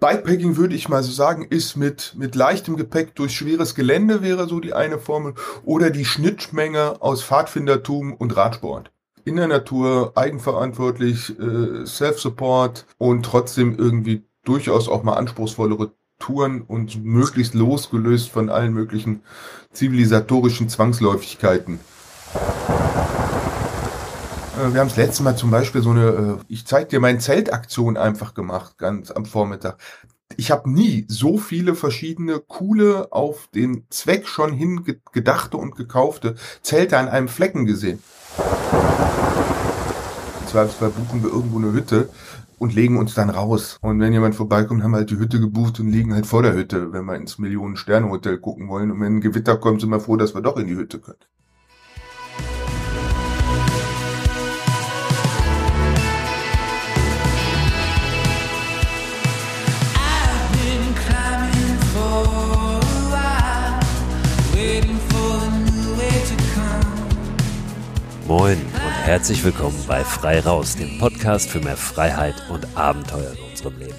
[0.00, 4.48] Bikepacking würde ich mal so sagen, ist mit, mit leichtem Gepäck durch schweres Gelände wäre
[4.48, 8.90] so die eine Formel oder die Schnittmenge aus Pfadfindertum und Radsport.
[9.26, 17.04] In der Natur, eigenverantwortlich, äh, Self-Support und trotzdem irgendwie durchaus auch mal anspruchsvollere Touren und
[17.04, 19.22] möglichst losgelöst von allen möglichen
[19.72, 21.78] zivilisatorischen Zwangsläufigkeiten.
[24.60, 26.06] Äh, wir haben das letzte Mal zum Beispiel so eine,
[26.40, 29.78] äh, ich zeig dir meine Zeltaktion einfach gemacht, ganz am Vormittag.
[30.36, 36.98] Ich habe nie so viele verschiedene coole, auf den Zweck schon hingedachte und gekaufte Zelte
[36.98, 38.00] an einem Flecken gesehen.
[40.40, 42.10] Im Zweifelsfall buchen wir irgendwo eine Hütte
[42.58, 43.78] und legen uns dann raus.
[43.80, 46.54] Und wenn jemand vorbeikommt, haben wir halt die Hütte gebucht und liegen halt vor der
[46.54, 48.92] Hütte, wenn wir ins Millionen-Sterne-Hotel gucken wollen.
[48.92, 51.18] Und wenn ein Gewitter kommt, sind wir froh, dass wir doch in die Hütte können.
[68.30, 73.50] Moin und herzlich willkommen bei Frei Raus, dem Podcast für mehr Freiheit und Abenteuer in
[73.50, 73.96] unserem Leben.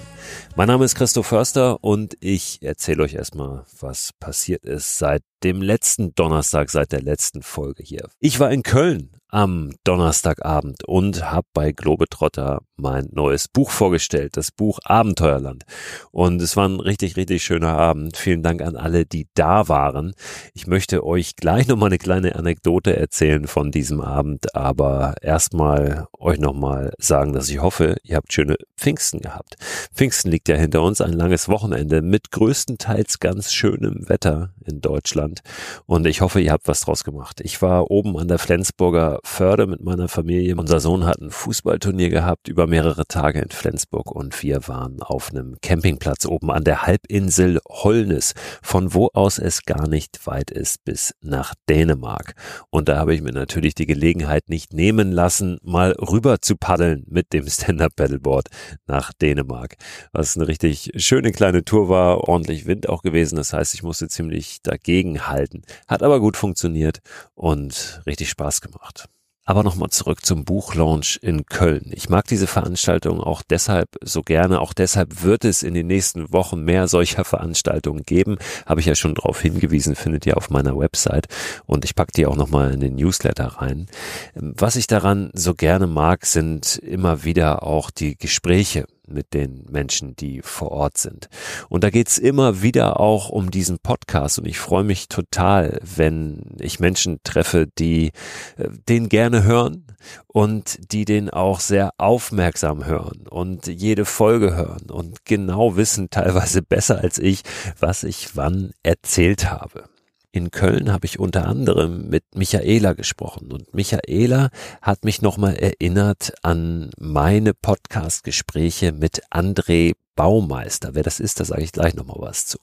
[0.56, 5.62] Mein Name ist Christoph Förster und ich erzähle euch erstmal, was passiert ist seit dem
[5.62, 8.08] letzten Donnerstag, seit der letzten Folge hier.
[8.20, 14.50] Ich war in Köln am Donnerstagabend und habe bei Globetrotter mein neues Buch vorgestellt, das
[14.50, 15.64] Buch Abenteuerland.
[16.10, 18.18] Und es war ein richtig, richtig schöner Abend.
[18.18, 20.12] Vielen Dank an alle, die da waren.
[20.52, 26.38] Ich möchte euch gleich nochmal eine kleine Anekdote erzählen von diesem Abend, aber erstmal euch
[26.38, 29.56] nochmal sagen, dass ich hoffe, ihr habt schöne Pfingsten gehabt.
[29.94, 35.40] Pfingsten liegt ja hinter uns, ein langes Wochenende mit größtenteils ganz schönem Wetter in Deutschland.
[35.86, 37.40] Und ich hoffe, ihr habt was draus gemacht.
[37.42, 40.56] Ich war oben an der Flensburger Förde mit meiner Familie.
[40.56, 45.30] Unser Sohn hat ein Fußballturnier gehabt über mehrere Tage in Flensburg und wir waren auf
[45.30, 50.84] einem Campingplatz oben an der Halbinsel Holnis, von wo aus es gar nicht weit ist
[50.84, 52.34] bis nach Dänemark.
[52.70, 57.04] Und da habe ich mir natürlich die Gelegenheit nicht nehmen lassen, mal rüber zu paddeln
[57.08, 58.48] mit dem Stand-Up-Paddleboard
[58.86, 59.76] nach Dänemark.
[60.12, 63.36] Was eine richtig schöne kleine Tour war, ordentlich Wind auch gewesen.
[63.36, 65.62] Das heißt, ich musste ziemlich dagegen halten.
[65.88, 67.00] Hat aber gut funktioniert
[67.34, 69.08] und richtig Spaß gemacht.
[69.44, 71.90] Aber nochmal zurück zum Buchlaunch in Köln.
[71.90, 74.60] Ich mag diese Veranstaltung auch deshalb so gerne.
[74.60, 78.38] Auch deshalb wird es in den nächsten Wochen mehr solcher Veranstaltungen geben.
[78.66, 81.26] Habe ich ja schon darauf hingewiesen, findet ihr auf meiner Website.
[81.66, 83.88] Und ich packe die auch nochmal in den Newsletter rein.
[84.34, 90.16] Was ich daran so gerne mag, sind immer wieder auch die Gespräche mit den Menschen,
[90.16, 91.28] die vor Ort sind.
[91.68, 96.56] Und da geht's immer wieder auch um diesen Podcast und ich freue mich total, wenn
[96.60, 98.12] ich Menschen treffe, die
[98.56, 99.86] äh, den gerne hören
[100.26, 106.62] und die den auch sehr aufmerksam hören und jede Folge hören und genau wissen teilweise
[106.62, 107.42] besser als ich,
[107.78, 109.91] was ich wann erzählt habe.
[110.34, 114.48] In Köln habe ich unter anderem mit Michaela gesprochen und Michaela
[114.80, 120.94] hat mich nochmal erinnert an meine Podcast-Gespräche mit André Baumeister.
[120.94, 122.58] Wer das ist, da sage ich gleich nochmal was zu.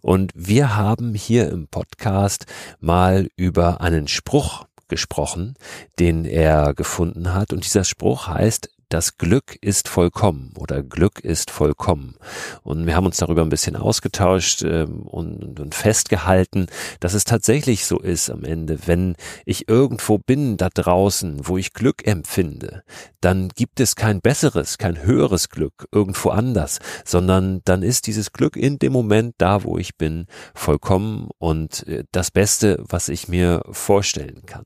[0.00, 2.46] Und wir haben hier im Podcast
[2.80, 5.54] mal über einen Spruch gesprochen,
[5.98, 7.52] den er gefunden hat.
[7.52, 12.16] Und dieser Spruch heißt, das Glück ist vollkommen oder Glück ist vollkommen.
[12.62, 16.66] Und wir haben uns darüber ein bisschen ausgetauscht ähm, und, und festgehalten,
[17.00, 18.80] dass es tatsächlich so ist am Ende.
[18.86, 19.16] Wenn
[19.46, 22.82] ich irgendwo bin da draußen, wo ich Glück empfinde,
[23.22, 28.56] dann gibt es kein besseres, kein höheres Glück irgendwo anders, sondern dann ist dieses Glück
[28.56, 33.62] in dem Moment da, wo ich bin, vollkommen und äh, das Beste, was ich mir
[33.70, 34.64] vorstellen kann.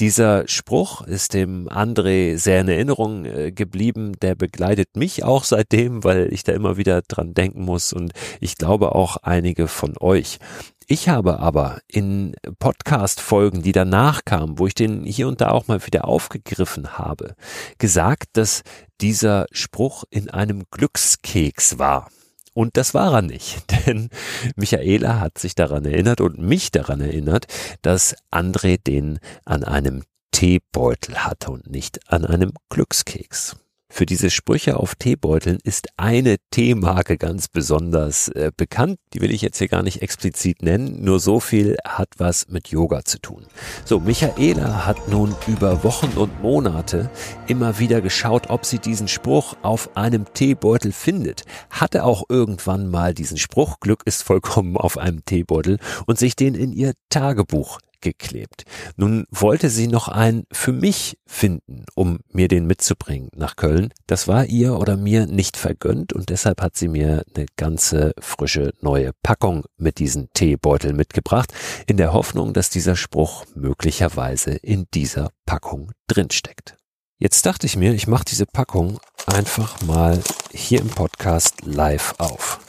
[0.00, 6.04] Dieser Spruch ist dem André sehr in Erinnerung äh, geblieben, der begleitet mich auch seitdem,
[6.04, 10.38] weil ich da immer wieder dran denken muss und ich glaube auch einige von euch.
[10.86, 15.66] Ich habe aber in Podcast-Folgen, die danach kamen, wo ich den hier und da auch
[15.66, 17.36] mal wieder aufgegriffen habe,
[17.78, 18.62] gesagt, dass
[19.00, 22.10] dieser Spruch in einem Glückskeks war.
[22.52, 24.10] Und das war er nicht, denn
[24.56, 27.46] Michaela hat sich daran erinnert und mich daran erinnert,
[27.82, 30.02] dass André den an einem
[30.34, 33.54] Teebeutel hatte und nicht an einem Glückskeks.
[33.88, 38.98] Für diese Sprüche auf Teebeuteln ist eine Teemarke ganz besonders äh, bekannt.
[39.12, 42.66] Die will ich jetzt hier gar nicht explizit nennen, nur so viel hat was mit
[42.66, 43.46] Yoga zu tun.
[43.84, 47.10] So, Michaela hat nun über Wochen und Monate
[47.46, 51.44] immer wieder geschaut, ob sie diesen Spruch auf einem Teebeutel findet.
[51.70, 56.56] Hatte auch irgendwann mal diesen Spruch, Glück ist vollkommen auf einem Teebeutel und sich den
[56.56, 58.64] in ihr Tagebuch geklebt.
[58.96, 63.92] Nun wollte sie noch einen für mich finden, um mir den mitzubringen nach Köln.
[64.06, 68.72] Das war ihr oder mir nicht vergönnt und deshalb hat sie mir eine ganze frische
[68.80, 71.52] neue Packung mit diesen Teebeuteln mitgebracht,
[71.86, 76.76] in der Hoffnung, dass dieser Spruch möglicherweise in dieser Packung drinsteckt.
[77.18, 80.22] Jetzt dachte ich mir, ich mache diese Packung einfach mal
[80.52, 82.60] hier im Podcast live auf.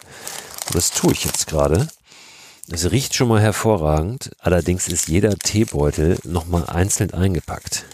[0.68, 1.88] Und das tue ich jetzt gerade.
[2.68, 7.86] Es riecht schon mal hervorragend, allerdings ist jeder Teebeutel nochmal einzeln eingepackt.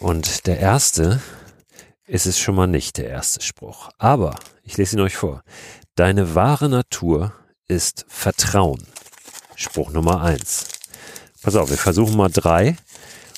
[0.00, 1.22] Und der erste
[2.06, 3.88] ist es schon mal nicht, der erste Spruch.
[3.96, 5.42] Aber, ich lese ihn euch vor.
[5.94, 7.32] Deine wahre Natur
[7.68, 8.86] ist Vertrauen.
[9.54, 10.66] Spruch Nummer eins.
[11.40, 12.76] Pass auf, wir versuchen mal drei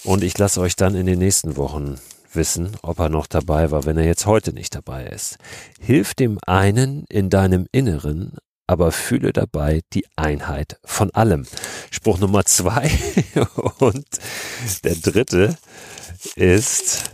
[0.02, 2.00] und ich lasse euch dann in den nächsten Wochen
[2.32, 5.38] wissen, ob er noch dabei war, wenn er jetzt heute nicht dabei ist.
[5.78, 8.38] Hilf dem einen in deinem Inneren
[8.69, 11.47] aber fühle dabei die Einheit von allem.
[11.91, 12.91] Spruch Nummer zwei
[13.79, 14.06] und
[14.85, 15.56] der dritte
[16.37, 17.11] ist,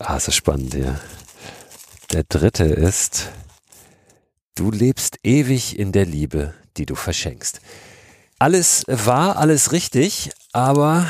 [0.00, 0.98] ah, ist spannend hier.
[2.10, 3.30] Der dritte ist,
[4.54, 7.60] du lebst ewig in der Liebe, die du verschenkst.
[8.38, 11.06] Alles war, alles richtig, aber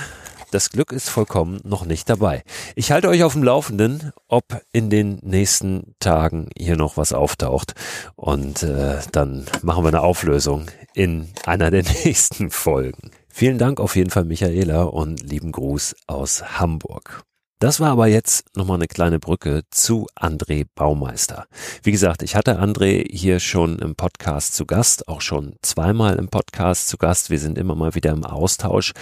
[0.52, 2.42] das Glück ist vollkommen noch nicht dabei.
[2.76, 7.74] Ich halte euch auf dem Laufenden, ob in den nächsten Tagen hier noch was auftaucht.
[8.16, 13.10] Und äh, dann machen wir eine Auflösung in einer der nächsten Folgen.
[13.28, 17.24] Vielen Dank auf jeden Fall, Michaela, und lieben Gruß aus Hamburg.
[17.62, 21.46] Das war aber jetzt nochmal eine kleine Brücke zu André Baumeister.
[21.84, 26.26] Wie gesagt, ich hatte André hier schon im Podcast zu Gast, auch schon zweimal im
[26.26, 27.30] Podcast zu Gast.
[27.30, 28.94] Wir sind immer mal wieder im Austausch.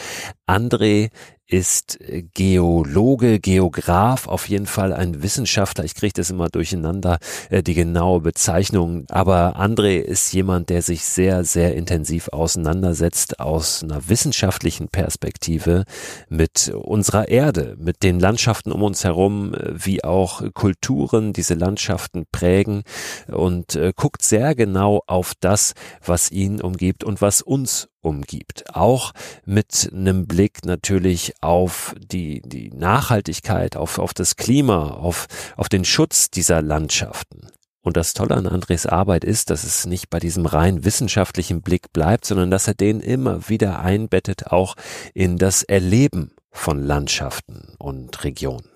[0.47, 1.09] André
[1.51, 1.99] ist
[2.35, 5.85] Geologe, Geograf, auf jeden Fall ein Wissenschaftler.
[5.85, 7.19] Ich kriege das immer durcheinander,
[7.51, 9.05] äh, die genaue Bezeichnung.
[9.09, 15.85] Aber André ist jemand, der sich sehr, sehr intensiv auseinandersetzt aus einer wissenschaftlichen Perspektive
[16.29, 22.27] mit unserer Erde, mit den Landschaften um uns herum, äh, wie auch Kulturen diese Landschaften
[22.31, 22.83] prägen
[23.27, 25.75] und äh, guckt sehr genau auf das,
[26.05, 28.75] was ihn umgibt und was uns umgibt.
[28.75, 29.13] Auch
[29.45, 35.27] mit einem Blick natürlich auf die, die Nachhaltigkeit, auf, auf das Klima, auf,
[35.57, 37.49] auf den Schutz dieser Landschaften.
[37.83, 41.93] Und das Tolle an Andres Arbeit ist, dass es nicht bei diesem rein wissenschaftlichen Blick
[41.93, 44.77] bleibt, sondern dass er den immer wieder einbettet, auch
[45.15, 48.69] in das Erleben von Landschaften und Regionen.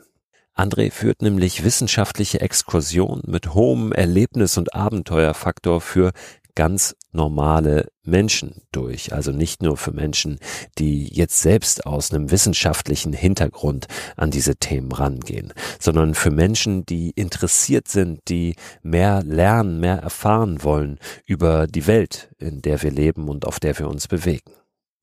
[0.56, 6.12] André führt nämlich wissenschaftliche Exkursionen mit hohem Erlebnis- und Abenteuerfaktor für
[6.54, 9.12] ganz normale Menschen durch.
[9.12, 10.38] Also nicht nur für Menschen,
[10.78, 13.86] die jetzt selbst aus einem wissenschaftlichen Hintergrund
[14.16, 20.62] an diese Themen rangehen, sondern für Menschen, die interessiert sind, die mehr lernen, mehr erfahren
[20.62, 24.52] wollen über die Welt, in der wir leben und auf der wir uns bewegen.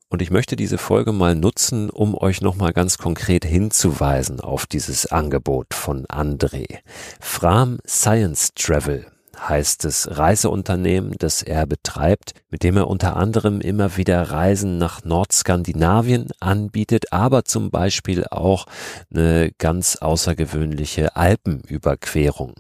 [0.10, 5.06] Und ich möchte diese Folge mal nutzen, um euch nochmal ganz konkret hinzuweisen auf dieses
[5.06, 6.80] Angebot von André.
[7.22, 9.06] Fram Science Travel
[9.48, 15.04] heißt es Reiseunternehmen, das er betreibt, mit dem er unter anderem immer wieder Reisen nach
[15.04, 18.66] Nordskandinavien anbietet, aber zum Beispiel auch
[19.14, 22.54] eine ganz außergewöhnliche Alpenüberquerung,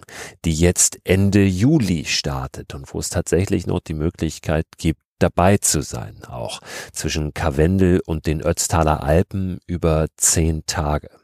[0.45, 5.81] die jetzt Ende Juli startet und wo es tatsächlich noch die Möglichkeit gibt, dabei zu
[5.81, 6.61] sein, auch
[6.91, 11.20] zwischen Karwendel und den Ötztaler Alpen über zehn Tage.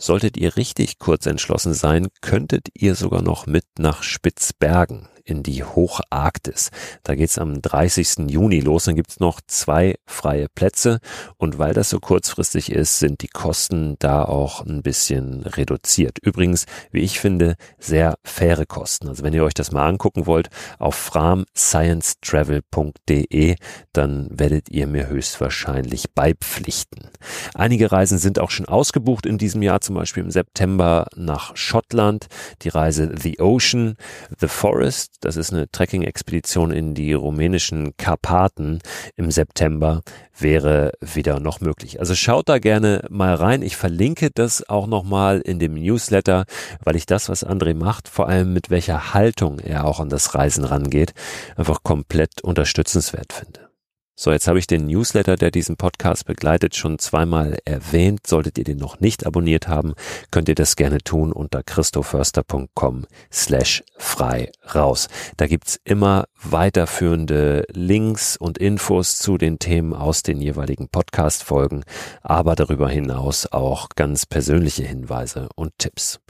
[0.00, 5.64] Solltet ihr richtig kurz entschlossen sein, könntet ihr sogar noch mit nach Spitzbergen in die
[5.64, 6.70] Hocharktis.
[7.02, 8.28] Da geht's am 30.
[8.28, 8.84] Juni los.
[8.84, 10.98] Dann gibt's noch zwei freie Plätze.
[11.38, 16.18] Und weil das so kurzfristig ist, sind die Kosten da auch ein bisschen reduziert.
[16.18, 19.08] Übrigens, wie ich finde, sehr faire Kosten.
[19.08, 23.56] Also wenn ihr euch das mal angucken wollt, auf framsciencetravel.de,
[23.92, 27.08] dann werdet ihr mir höchstwahrscheinlich beipflichten.
[27.54, 32.26] Einige Reisen sind auch schon ausgebucht in diesem Jahr, zum Beispiel im September nach Schottland,
[32.62, 33.96] die Reise The Ocean,
[34.38, 38.80] The Forest, das ist eine Trekking-Expedition in die rumänischen Karpaten
[39.16, 40.02] im September,
[40.38, 42.00] wäre wieder noch möglich.
[42.00, 43.62] Also schaut da gerne mal rein.
[43.62, 46.44] Ich verlinke das auch nochmal in dem Newsletter,
[46.82, 50.34] weil ich das, was André macht, vor allem mit welcher Haltung er auch an das
[50.34, 51.12] Reisen rangeht,
[51.56, 53.59] einfach komplett unterstützenswert finde.
[54.22, 58.26] So, jetzt habe ich den Newsletter, der diesen Podcast begleitet, schon zweimal erwähnt.
[58.26, 59.94] Solltet ihr den noch nicht abonniert haben,
[60.30, 65.08] könnt ihr das gerne tun unter christoförster.com slash frei raus.
[65.38, 71.84] Da gibt's immer weiterführende Links und Infos zu den Themen aus den jeweiligen Podcast-Folgen,
[72.20, 76.20] aber darüber hinaus auch ganz persönliche Hinweise und Tipps.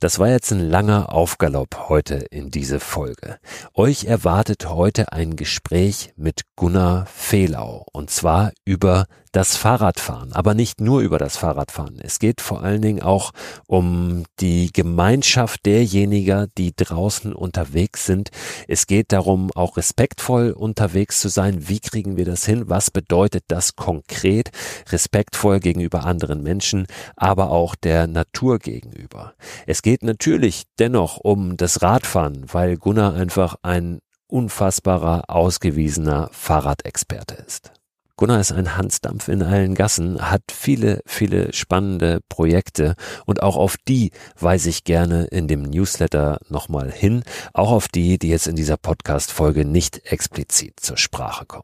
[0.00, 3.40] Das war jetzt ein langer Aufgalopp heute in diese Folge.
[3.74, 10.80] Euch erwartet heute ein Gespräch mit Gunnar Fehlau und zwar über das Fahrradfahren, aber nicht
[10.80, 11.98] nur über das Fahrradfahren.
[12.00, 13.32] Es geht vor allen Dingen auch
[13.66, 18.30] um die Gemeinschaft derjenigen, die draußen unterwegs sind.
[18.66, 21.68] Es geht darum, auch respektvoll unterwegs zu sein.
[21.68, 22.68] Wie kriegen wir das hin?
[22.68, 24.50] Was bedeutet das konkret?
[24.90, 29.34] Respektvoll gegenüber anderen Menschen, aber auch der Natur gegenüber.
[29.66, 37.72] Es geht natürlich dennoch um das Radfahren, weil Gunnar einfach ein unfassbarer, ausgewiesener Fahrradexperte ist.
[38.18, 42.96] Gunnar ist ein Hansdampf in allen Gassen, hat viele, viele spannende Projekte
[43.26, 47.22] und auch auf die weise ich gerne in dem Newsletter nochmal hin,
[47.52, 51.62] auch auf die, die jetzt in dieser Podcast-Folge nicht explizit zur Sprache kommen.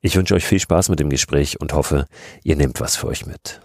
[0.00, 2.08] Ich wünsche euch viel Spaß mit dem Gespräch und hoffe,
[2.42, 3.60] ihr nehmt was für euch mit.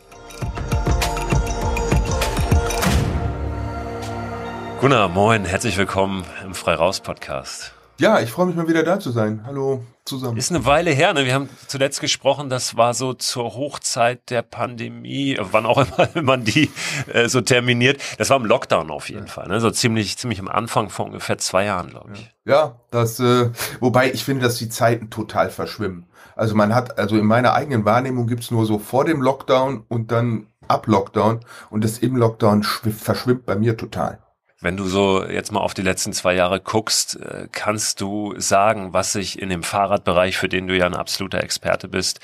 [4.79, 7.73] Gunnar, moin, herzlich willkommen im Freiraus-Podcast.
[7.99, 9.41] Ja, ich freue mich mal wieder da zu sein.
[9.43, 10.37] Hallo zusammen.
[10.37, 11.25] Ist eine Weile her, ne?
[11.25, 16.43] Wir haben zuletzt gesprochen, das war so zur Hochzeit der Pandemie, wann auch immer man
[16.43, 16.69] die
[17.11, 17.99] äh, so terminiert.
[18.19, 19.31] Das war im Lockdown auf jeden ja.
[19.31, 19.59] Fall, ne?
[19.59, 22.31] So ziemlich, ziemlich am Anfang von ungefähr zwei Jahren, glaube ich.
[22.45, 23.49] Ja, das, äh,
[23.79, 26.05] wobei ich finde, dass die Zeiten total verschwimmen.
[26.35, 30.11] Also man hat, also in meiner eigenen Wahrnehmung gibt's nur so vor dem Lockdown und
[30.11, 31.39] dann ab Lockdown
[31.71, 34.19] und das im Lockdown verschwimmt bei mir total.
[34.59, 38.91] Wenn du so jetzt mal auf die letzten zwei Jahre guckst, äh, kannst du sagen,
[38.91, 42.19] was sich in dem Fahrradbereich, für den du ja ein absoluter Experte bist,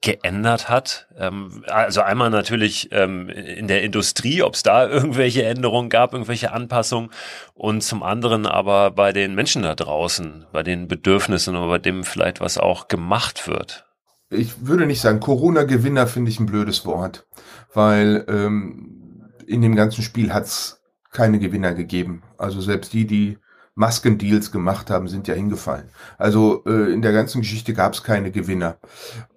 [0.00, 1.06] geändert hat?
[1.16, 6.52] Ähm, also einmal natürlich ähm, in der Industrie, ob es da irgendwelche Änderungen gab, irgendwelche
[6.52, 7.10] Anpassungen
[7.54, 12.02] und zum anderen aber bei den Menschen da draußen, bei den Bedürfnissen oder bei dem
[12.02, 13.86] vielleicht, was auch gemacht wird.
[14.30, 17.26] Ich würde nicht sagen, Corona-Gewinner finde ich ein blödes Wort,
[17.72, 20.77] weil ähm, in dem ganzen Spiel hat's
[21.10, 22.22] keine Gewinner gegeben.
[22.36, 23.38] Also selbst die, die
[23.74, 25.88] Maskendeals gemacht haben, sind ja hingefallen.
[26.18, 28.76] Also äh, in der ganzen Geschichte gab es keine Gewinner.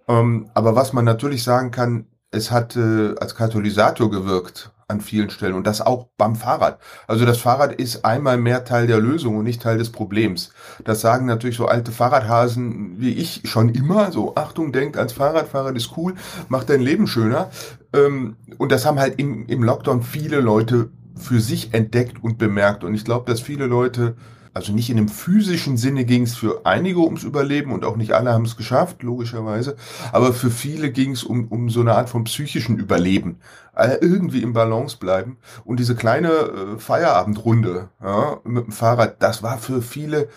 [0.08, 5.30] Ähm, aber was man natürlich sagen kann, es hat äh, als Katalysator gewirkt an vielen
[5.30, 6.80] Stellen und das auch beim Fahrrad.
[7.08, 10.52] Also das Fahrrad ist einmal mehr Teil der Lösung und nicht Teil des Problems.
[10.84, 14.12] Das sagen natürlich so alte Fahrradhasen wie ich schon immer.
[14.12, 16.16] So Achtung, denkt als Fahrradfahrer ist cool,
[16.50, 17.50] macht dein Leben schöner.
[17.94, 22.84] Ähm, und das haben halt im, im Lockdown viele Leute für sich entdeckt und bemerkt.
[22.84, 24.16] Und ich glaube, dass viele Leute,
[24.54, 28.14] also nicht in dem physischen Sinne ging es für einige ums Überleben und auch nicht
[28.14, 29.76] alle haben es geschafft, logischerweise,
[30.12, 33.38] aber für viele ging es um, um so eine Art von psychischen Überleben.
[33.74, 35.38] Also irgendwie im Balance bleiben.
[35.64, 40.28] Und diese kleine äh, Feierabendrunde ja, mit dem Fahrrad, das war für viele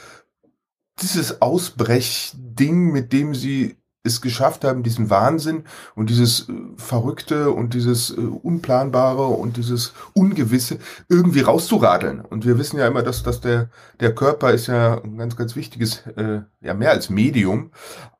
[1.02, 7.75] dieses Ausbrechding, mit dem sie es geschafft haben, diesen Wahnsinn und dieses äh, Verrückte und
[7.75, 12.20] dieses äh, Unplanbare und dieses Ungewisse irgendwie rauszuradeln.
[12.20, 13.70] Und wir wissen ja immer, dass, dass der,
[14.00, 17.73] der Körper ist ja ein ganz, ganz wichtiges, äh, ja mehr als Medium,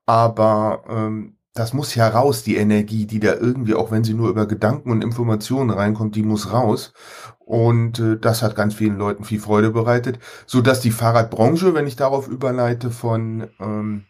[0.07, 4.29] aber ähm, das muss ja raus, die Energie, die da irgendwie, auch wenn sie nur
[4.29, 6.93] über Gedanken und Informationen reinkommt, die muss raus.
[7.39, 11.87] Und äh, das hat ganz vielen Leuten viel Freude bereitet, so dass die Fahrradbranche, wenn
[11.87, 14.07] ich darauf überleite, von ähm,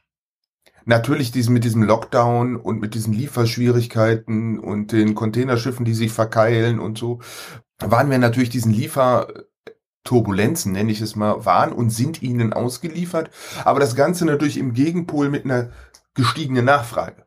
[0.84, 6.80] natürlich diesen, mit diesem Lockdown und mit diesen Lieferschwierigkeiten und den Containerschiffen, die sich verkeilen
[6.80, 7.20] und so,
[7.78, 13.30] waren wir natürlich diesen Lieferturbulenzen, nenne ich es mal, waren und sind ihnen ausgeliefert.
[13.64, 15.70] Aber das Ganze natürlich im Gegenpol mit einer
[16.14, 17.24] gestiegenen Nachfrage.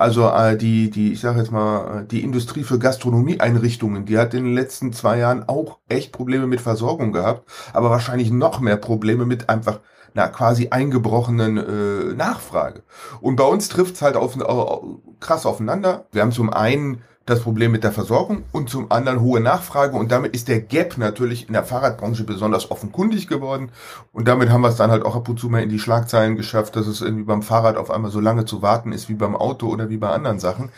[0.00, 4.44] Also äh, die, die, ich sage jetzt mal, die Industrie für Gastronomieeinrichtungen, die hat in
[4.44, 9.26] den letzten zwei Jahren auch echt Probleme mit Versorgung gehabt, aber wahrscheinlich noch mehr Probleme
[9.26, 9.80] mit einfach
[10.14, 12.82] einer quasi eingebrochenen äh, Nachfrage.
[13.20, 14.84] Und bei uns trifft's halt auf, auf,
[15.20, 16.06] krass aufeinander.
[16.12, 20.10] Wir haben zum einen das Problem mit der Versorgung und zum anderen hohe Nachfrage und
[20.10, 23.70] damit ist der Gap natürlich in der Fahrradbranche besonders offenkundig geworden
[24.12, 26.36] und damit haben wir es dann halt auch ab und zu mal in die Schlagzeilen
[26.36, 29.36] geschafft, dass es irgendwie beim Fahrrad auf einmal so lange zu warten ist wie beim
[29.36, 30.70] Auto oder wie bei anderen Sachen.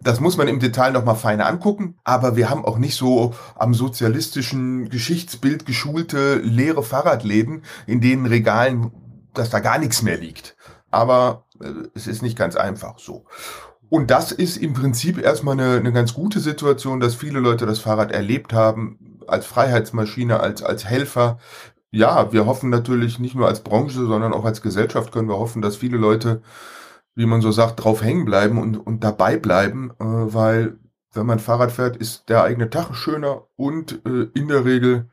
[0.00, 3.72] Das muss man im Detail nochmal feiner angucken, aber wir haben auch nicht so am
[3.74, 8.92] sozialistischen Geschichtsbild geschulte leere Fahrradläden, in denen Regalen,
[9.32, 10.56] dass da gar nichts mehr liegt.
[10.90, 13.24] Aber äh, es ist nicht ganz einfach so.
[13.88, 17.78] Und das ist im Prinzip erstmal eine, eine ganz gute Situation, dass viele Leute das
[17.78, 21.38] Fahrrad erlebt haben, als Freiheitsmaschine, als, als Helfer.
[21.90, 25.62] Ja, wir hoffen natürlich nicht nur als Branche, sondern auch als Gesellschaft können wir hoffen,
[25.62, 26.42] dass viele Leute,
[27.14, 30.78] wie man so sagt, drauf hängen bleiben und, und dabei bleiben, äh, weil
[31.12, 35.08] wenn man Fahrrad fährt, ist der eigene Tag schöner und äh, in der Regel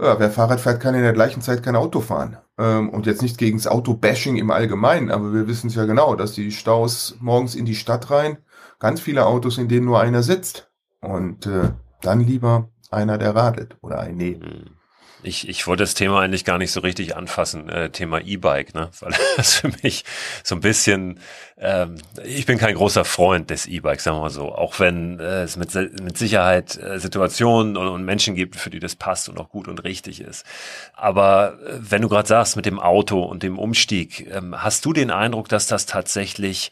[0.00, 2.38] ja, wer Fahrrad fährt, kann in der gleichen Zeit kein Auto fahren.
[2.58, 6.16] Ähm, und jetzt nicht gegen das Auto-Bashing im Allgemeinen, aber wir wissen es ja genau,
[6.16, 8.38] dass die Staus morgens in die Stadt rein,
[8.80, 10.70] ganz viele Autos, in denen nur einer sitzt.
[11.00, 11.70] Und äh,
[12.02, 14.24] dann lieber einer, der radelt oder eine.
[14.24, 14.77] Hm.
[15.22, 18.90] Ich, ich wollte das Thema eigentlich gar nicht so richtig anfassen, äh, Thema E-Bike, ne?
[19.00, 20.04] weil das für mich
[20.44, 21.18] so ein bisschen,
[21.58, 25.42] ähm, ich bin kein großer Freund des E-Bikes, sagen wir mal so, auch wenn äh,
[25.42, 29.38] es mit, mit Sicherheit äh, Situationen und, und Menschen gibt, für die das passt und
[29.40, 30.46] auch gut und richtig ist.
[30.94, 34.92] Aber äh, wenn du gerade sagst mit dem Auto und dem Umstieg, ähm, hast du
[34.92, 36.70] den Eindruck, dass das tatsächlich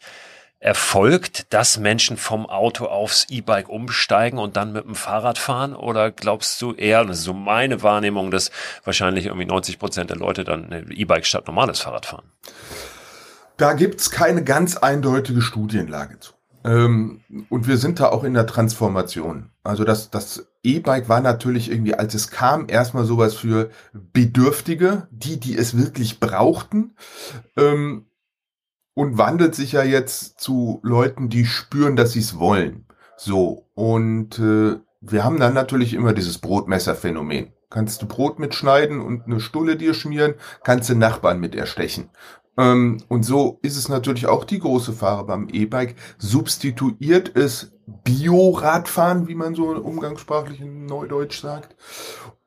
[0.59, 5.75] erfolgt, dass Menschen vom Auto aufs E-Bike umsteigen und dann mit dem Fahrrad fahren?
[5.75, 8.51] Oder glaubst du eher, das ist so meine Wahrnehmung, dass
[8.83, 12.31] wahrscheinlich irgendwie 90 Prozent der Leute dann E-Bike statt normales Fahrrad fahren?
[13.57, 16.33] Da gibt's keine ganz eindeutige Studienlage zu.
[16.63, 19.51] Ähm, und wir sind da auch in der Transformation.
[19.63, 25.39] Also das, das E-Bike war natürlich irgendwie, als es kam, erstmal sowas für Bedürftige, die,
[25.39, 26.95] die es wirklich brauchten.
[27.55, 28.07] Ähm,
[28.97, 32.87] und wandelt sich ja jetzt zu Leuten, die spüren, dass sie es wollen.
[33.15, 37.53] So, und äh, wir haben dann natürlich immer dieses Brotmesserphänomen.
[37.69, 42.09] Kannst du Brot mitschneiden und eine Stulle dir schmieren, kannst du Nachbarn mit erstechen.
[42.57, 45.93] Ähm, und so ist es natürlich auch die große Fahrer beim E-Bike.
[46.17, 51.75] Substituiert es Bioradfahren, wie man so umgangssprachlich in Neudeutsch sagt,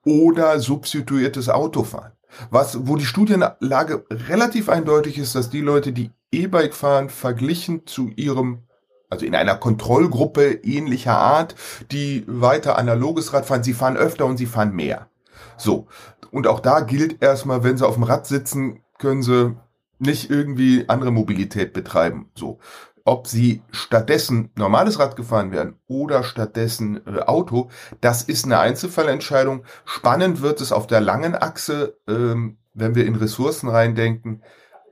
[0.05, 2.11] oder substituiert es Autofahren.
[2.51, 8.11] Was, wo die Studienlage relativ eindeutig ist, dass die Leute, die E-Bike fahren, verglichen zu
[8.17, 8.65] ihrem,
[9.09, 11.55] also in einer Kontrollgruppe ähnlicher Art,
[11.91, 15.09] die weiter analoges Rad fahren, sie fahren öfter und sie fahren mehr.
[15.57, 15.87] So.
[16.31, 19.57] Und auch da gilt erstmal, wenn sie auf dem Rad sitzen, können sie
[19.99, 22.31] nicht irgendwie andere Mobilität betreiben.
[22.35, 22.61] So
[23.05, 27.71] ob sie stattdessen normales Rad gefahren werden oder stattdessen äh, Auto,
[28.01, 29.65] das ist eine Einzelfallentscheidung.
[29.85, 34.43] Spannend wird es auf der langen Achse, ähm, wenn wir in Ressourcen reindenken.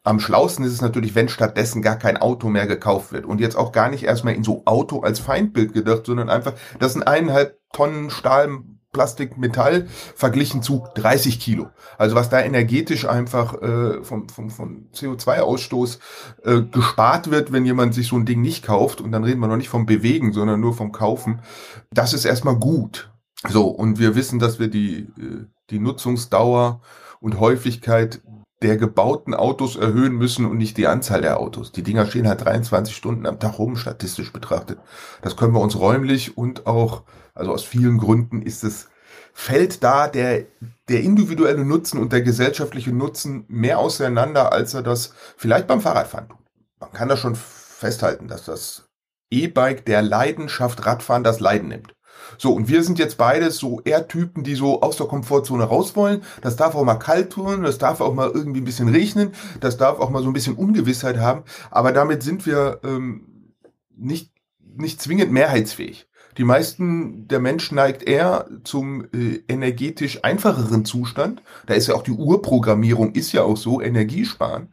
[0.09, 3.57] Am schlausten ist es natürlich, wenn stattdessen gar kein Auto mehr gekauft wird und jetzt
[3.57, 7.59] auch gar nicht erstmal in so Auto als Feindbild gedacht, sondern einfach, das sind eineinhalb
[7.75, 8.61] Tonnen Stahl
[8.91, 9.87] Plastik, Metall
[10.17, 11.69] verglichen zu 30 Kilo.
[11.99, 15.99] Also was da energetisch einfach äh, vom, vom, vom CO2-Ausstoß
[16.43, 19.47] äh, gespart wird, wenn jemand sich so ein Ding nicht kauft, und dann reden wir
[19.47, 21.43] noch nicht vom Bewegen, sondern nur vom Kaufen,
[21.91, 23.13] das ist erstmal gut.
[23.47, 26.81] So, und wir wissen, dass wir die, äh, die Nutzungsdauer
[27.21, 28.23] und Häufigkeit
[28.63, 31.71] der gebauten Autos erhöhen müssen und nicht die Anzahl der Autos.
[31.73, 34.79] Die Dinger stehen halt 23 Stunden am Tag rum, statistisch betrachtet.
[35.23, 37.05] Das können wir uns räumlich und auch
[37.39, 38.89] also aus vielen Gründen ist es,
[39.33, 40.47] fällt da der,
[40.89, 46.29] der individuelle Nutzen und der gesellschaftliche Nutzen mehr auseinander, als er das vielleicht beim Fahrradfahren
[46.29, 46.39] tut.
[46.81, 48.89] Man kann da schon festhalten, dass das
[49.31, 51.95] E-Bike der Leidenschaft Radfahren das Leiden nimmt.
[52.39, 55.97] So, und wir sind jetzt beide so eher Typen, die so aus der Komfortzone raus
[55.97, 56.23] wollen.
[56.41, 59.77] Das darf auch mal kalt tun, das darf auch mal irgendwie ein bisschen regnen, das
[59.77, 61.43] darf auch mal so ein bisschen Ungewissheit haben.
[61.71, 63.55] Aber damit sind wir ähm,
[63.97, 64.33] nicht,
[64.77, 66.07] nicht zwingend mehrheitsfähig.
[66.39, 71.43] Die meisten der Menschen neigt eher zum äh, energetisch einfacheren Zustand.
[71.67, 74.69] Da ist ja auch die Urprogrammierung ist ja auch so, Energiesparen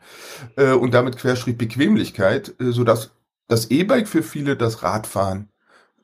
[0.58, 3.12] äh, und damit Querschritt Bequemlichkeit, äh, sodass
[3.48, 5.50] das E-Bike für viele das Radfahren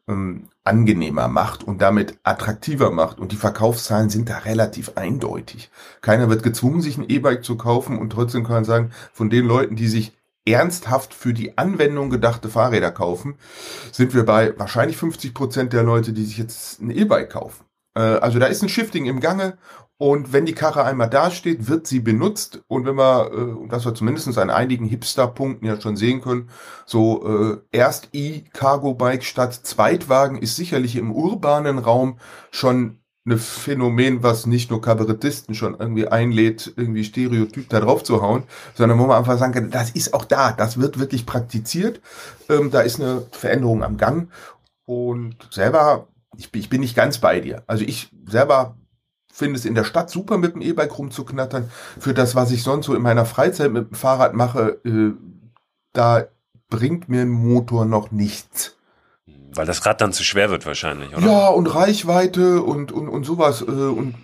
[0.07, 3.19] ähm, angenehmer macht und damit attraktiver macht.
[3.19, 5.71] Und die Verkaufszahlen sind da relativ eindeutig.
[6.01, 9.45] Keiner wird gezwungen, sich ein E-Bike zu kaufen und trotzdem kann man sagen, von den
[9.45, 10.13] Leuten, die sich
[10.45, 13.35] ernsthaft für die Anwendung gedachte Fahrräder kaufen,
[13.91, 17.63] sind wir bei wahrscheinlich 50 Prozent der Leute, die sich jetzt ein E-Bike kaufen.
[17.95, 19.57] Äh, also da ist ein Shifting im Gange
[19.97, 23.93] und wenn die Karre einmal dasteht, wird sie benutzt und wenn wir, äh, das wir
[23.93, 26.49] zumindest an einigen Hipster-Punkten ja schon sehen können,
[26.87, 32.17] so äh, erst E-Cargo-Bike statt Zweitwagen ist sicherlich im urbanen Raum
[32.49, 38.23] schon eine Phänomen, was nicht nur Kabarettisten schon irgendwie einlädt, irgendwie Stereotyp da drauf zu
[38.23, 42.01] hauen, sondern wo man einfach sagen kann, das ist auch da, das wird wirklich praktiziert,
[42.49, 44.31] ähm, da ist eine Veränderung am Gang
[44.85, 47.63] und selber, ich, ich bin nicht ganz bei dir.
[47.67, 48.77] Also ich selber
[49.31, 51.71] finde es in der Stadt super, mit dem E-Bike rumzuknattern.
[51.99, 55.13] Für das, was ich sonst so in meiner Freizeit mit dem Fahrrad mache, äh,
[55.93, 56.25] da
[56.69, 58.75] bringt mir ein Motor noch nichts.
[59.53, 61.25] Weil das Rad dann zu schwer wird wahrscheinlich, oder?
[61.25, 63.61] Ja, und Reichweite und, und, und sowas.
[63.61, 64.15] Äh, und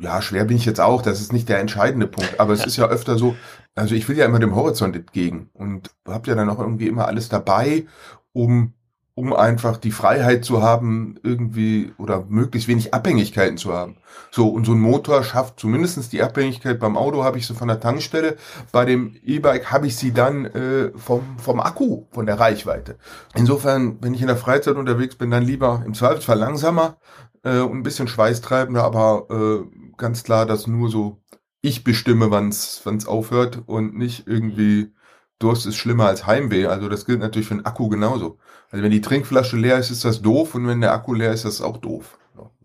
[0.00, 2.38] ja, schwer bin ich jetzt auch, das ist nicht der entscheidende Punkt.
[2.38, 3.36] Aber es ist ja öfter so,
[3.74, 7.06] also ich will ja immer dem Horizont entgegen und habt ja dann auch irgendwie immer
[7.06, 7.86] alles dabei,
[8.32, 8.74] um
[9.16, 13.96] um einfach die Freiheit zu haben, irgendwie oder möglichst wenig Abhängigkeiten zu haben.
[14.32, 16.80] So, und so ein Motor schafft zumindestens die Abhängigkeit.
[16.80, 18.36] Beim Auto habe ich sie von der Tankstelle,
[18.72, 22.96] bei dem E-Bike habe ich sie dann äh, vom, vom Akku, von der Reichweite.
[23.34, 26.96] Insofern, wenn ich in der Freizeit unterwegs bin, dann lieber im Zweifelsfall langsamer
[27.44, 31.22] äh, und ein bisschen schweißtreibender, aber äh, ganz klar, dass nur so
[31.60, 34.92] ich bestimme, wann es aufhört und nicht irgendwie
[35.38, 36.66] Durst ist schlimmer als Heimweh.
[36.66, 38.38] Also das gilt natürlich für den Akku genauso.
[38.70, 41.44] Also wenn die Trinkflasche leer ist, ist das doof und wenn der Akku leer ist,
[41.44, 42.18] ist das auch doof.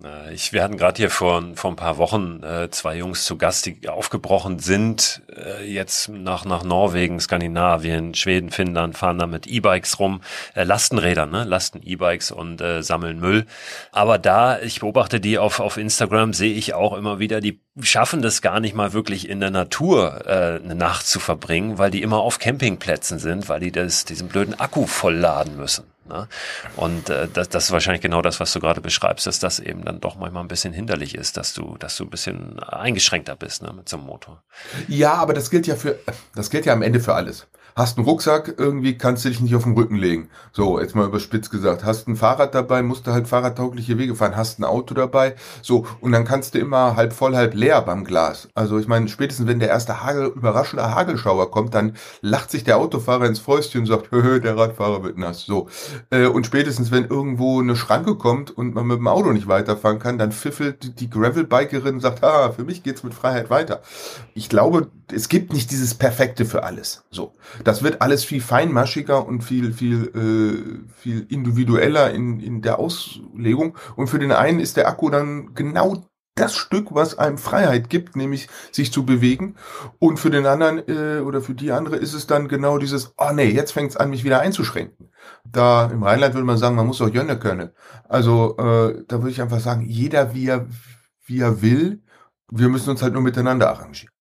[0.04, 3.38] Äh, ich, wir hatten gerade hier vor, vor ein paar Wochen äh, zwei Jungs zu
[3.38, 9.48] Gast, die aufgebrochen sind, äh, jetzt nach, nach Norwegen, Skandinavien, Schweden, Finnland, fahren da mit
[9.48, 10.22] E-Bikes rum,
[10.56, 11.44] äh, Lastenräder, ne?
[11.44, 13.46] Lasten-E-Bikes und äh, sammeln Müll.
[13.92, 18.22] Aber da, ich beobachte die auf, auf Instagram, sehe ich auch immer wieder, die schaffen
[18.22, 22.02] das gar nicht mal wirklich in der Natur äh, eine Nacht zu verbringen, weil die
[22.02, 25.86] immer auf Campingplätzen sind, weil die das, diesen blöden Akku vollladen müssen.
[26.10, 26.28] Ne?
[26.76, 29.86] Und äh, das, das ist wahrscheinlich genau das, was du gerade beschreibst, dass das eben
[29.86, 33.62] dann doch manchmal ein bisschen hinderlich ist, dass du, dass du ein bisschen eingeschränkter bist
[33.62, 34.44] ne, mit so einem Motor.
[34.88, 36.00] Ja, aber das gilt ja für,
[36.36, 39.56] das gilt ja am Ende für alles hast einen Rucksack, irgendwie kannst du dich nicht
[39.56, 40.30] auf den Rücken legen.
[40.52, 41.84] So, jetzt mal überspitzt gesagt.
[41.84, 44.36] Hast ein Fahrrad dabei, musst du halt fahrradtaugliche Wege fahren.
[44.36, 45.36] Hast ein Auto dabei.
[45.62, 48.50] So, und dann kannst du immer halb voll, halb leer beim Glas.
[48.54, 52.78] Also ich meine, spätestens wenn der erste Hagel, überraschende Hagelschauer kommt, dann lacht sich der
[52.78, 55.46] Autofahrer ins Fäustchen und sagt, hö, der Radfahrer wird nass.
[55.46, 55.68] So.
[56.10, 60.00] Äh, und spätestens wenn irgendwo eine Schranke kommt und man mit dem Auto nicht weiterfahren
[60.00, 63.82] kann, dann pfiffelt die Gravelbikerin und sagt, ah, für mich geht's mit Freiheit weiter.
[64.34, 67.04] Ich glaube, es gibt nicht dieses Perfekte für alles.
[67.12, 67.34] So.
[67.64, 73.78] Das wird alles viel feinmaschiger und viel, viel, äh, viel individueller in, in der Auslegung.
[73.96, 76.04] Und für den einen ist der Akku dann genau
[76.40, 79.56] das Stück, was einem Freiheit gibt, nämlich sich zu bewegen.
[80.00, 83.32] Und für den anderen äh, oder für die andere ist es dann genau dieses, oh
[83.34, 85.12] nee, jetzt fängt es an, mich wieder einzuschränken.
[85.46, 87.72] Da im Rheinland würde man sagen, man muss auch Jönne können.
[88.08, 90.68] Also äh, da würde ich einfach sagen, jeder wie er,
[91.26, 92.04] wie er will.
[92.52, 94.14] Wir müssen uns halt nur miteinander arrangieren.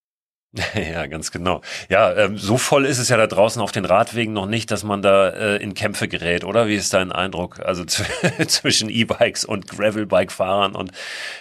[0.74, 1.60] Ja, ganz genau.
[1.88, 4.82] Ja, ähm, so voll ist es ja da draußen auf den Radwegen noch nicht, dass
[4.82, 6.66] man da äh, in Kämpfe gerät, oder?
[6.66, 7.60] Wie ist dein Eindruck?
[7.60, 7.84] Also
[8.46, 10.92] zwischen E-Bikes und Gravelbike-Fahrern und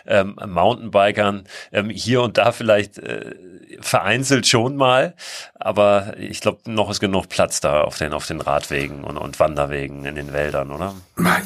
[0.06, 1.44] ähm, Mountainbikern.
[1.72, 3.36] Ähm, hier und da vielleicht äh,
[3.80, 5.14] vereinzelt schon mal,
[5.56, 9.40] aber ich glaube, noch ist genug Platz da auf den, auf den Radwegen und, und
[9.40, 10.96] Wanderwegen in den Wäldern, oder?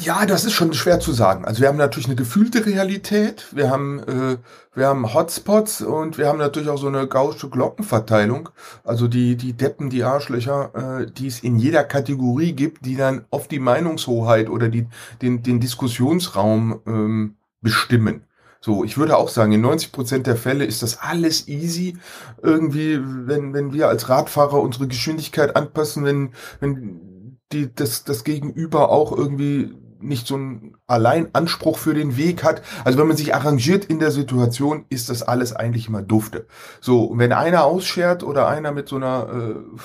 [0.00, 1.44] Ja, das ist schon schwer zu sagen.
[1.44, 4.36] Also wir haben natürlich eine gefühlte Realität, wir haben, äh,
[4.74, 8.48] wir haben Hotspots und wir haben natürlich auch so eine gausche Glockenverteilung.
[8.84, 13.26] Also die, die Deppen, die Arschlöcher, äh, die es in jeder Kategorie gibt, die dann
[13.30, 14.86] oft die Meinungshoheit oder die,
[15.20, 18.24] den, den Diskussionsraum ähm, bestimmen.
[18.60, 21.98] So, ich würde auch sagen, in 90 Prozent der Fälle ist das alles easy.
[22.40, 26.30] Irgendwie, wenn, wenn wir als Radfahrer unsere Geschwindigkeit anpassen, wenn,
[26.60, 32.62] wenn die, das, das Gegenüber auch irgendwie nicht so einen Alleinanspruch für den Weg hat.
[32.84, 36.46] Also wenn man sich arrangiert in der Situation, ist das alles eigentlich immer dufte.
[36.80, 39.80] So, und wenn einer ausschert oder einer mit so einer äh,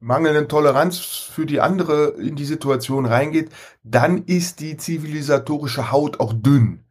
[0.00, 3.50] mangelnden Toleranz für die andere in die Situation reingeht,
[3.84, 6.84] dann ist die zivilisatorische Haut auch dünn.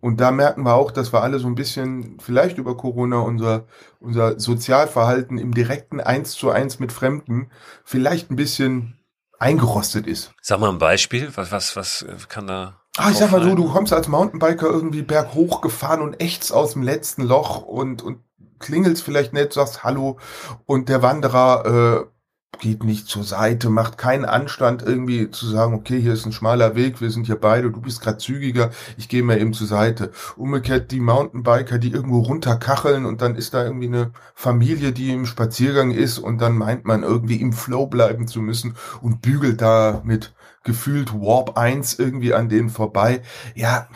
[0.00, 3.66] Und da merken wir auch, dass wir alle so ein bisschen vielleicht über Corona unser,
[4.00, 7.50] unser Sozialverhalten im direkten Eins zu eins mit Fremden
[7.84, 8.98] vielleicht ein bisschen
[9.42, 10.32] eingerostet ist.
[10.40, 13.72] Sag mal ein Beispiel, was, was, was kann da Ah, ich sag mal so, du
[13.72, 18.18] kommst als Mountainbiker irgendwie berghoch gefahren und echts aus dem letzten Loch und, und
[18.58, 20.18] klingelst vielleicht nett, sagst Hallo.
[20.66, 22.11] Und der Wanderer äh,
[22.60, 26.76] geht nicht zur Seite, macht keinen Anstand irgendwie zu sagen, okay, hier ist ein schmaler
[26.76, 30.12] Weg, wir sind hier beide, du bist gerade zügiger, ich gehe mal eben zur Seite.
[30.36, 35.26] Umgekehrt die Mountainbiker, die irgendwo runterkacheln und dann ist da irgendwie eine Familie, die im
[35.26, 40.02] Spaziergang ist und dann meint man irgendwie im Flow bleiben zu müssen und bügelt da
[40.04, 43.22] mit gefühlt Warp 1 irgendwie an denen vorbei.
[43.54, 43.88] Ja,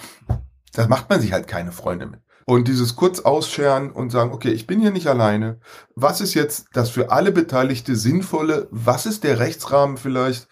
[0.73, 2.26] da macht man sich halt keine Freunde mit.
[2.49, 5.59] Und dieses kurz ausscheren und sagen, okay, ich bin hier nicht alleine.
[5.97, 8.69] Was ist jetzt das für alle Beteiligte sinnvolle?
[8.71, 10.47] Was ist der Rechtsrahmen vielleicht?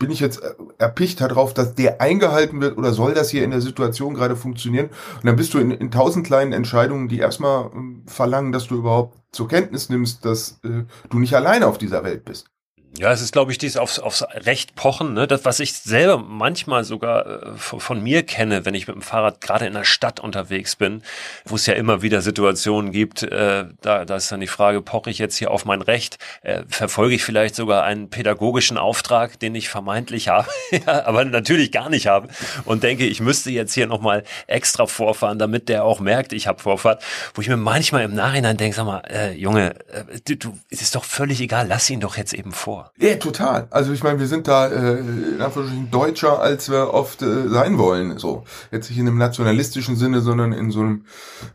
[0.00, 0.42] Bin ich jetzt
[0.78, 4.90] erpicht darauf, dass der eingehalten wird oder soll das hier in der Situation gerade funktionieren?
[5.16, 8.76] Und dann bist du in, in tausend kleinen Entscheidungen, die erstmal ähm, verlangen, dass du
[8.76, 12.50] überhaupt zur Kenntnis nimmst, dass äh, du nicht alleine auf dieser Welt bist.
[12.98, 15.28] Ja, es ist, glaube ich, dies aufs, aufs Recht pochen, ne?
[15.28, 19.02] Das, was ich selber manchmal sogar äh, von, von, mir kenne, wenn ich mit dem
[19.02, 21.04] Fahrrad gerade in der Stadt unterwegs bin,
[21.44, 25.10] wo es ja immer wieder Situationen gibt, äh, da, da ist dann die Frage, poche
[25.10, 26.18] ich jetzt hier auf mein Recht?
[26.42, 30.48] Äh, verfolge ich vielleicht sogar einen pädagogischen Auftrag, den ich vermeintlich habe,
[30.86, 32.26] aber natürlich gar nicht habe
[32.64, 36.60] und denke, ich müsste jetzt hier nochmal extra vorfahren, damit der auch merkt, ich habe
[36.60, 40.58] Vorfahrt, wo ich mir manchmal im Nachhinein denke, sag mal, äh, Junge, äh, du, du,
[40.68, 42.87] es ist doch völlig egal, lass ihn doch jetzt eben vor.
[42.96, 43.68] Ja, total.
[43.70, 48.18] Also ich meine, wir sind da äh, in deutscher, als wir oft äh, sein wollen.
[48.18, 51.04] So jetzt nicht in einem nationalistischen Sinne, sondern in so einem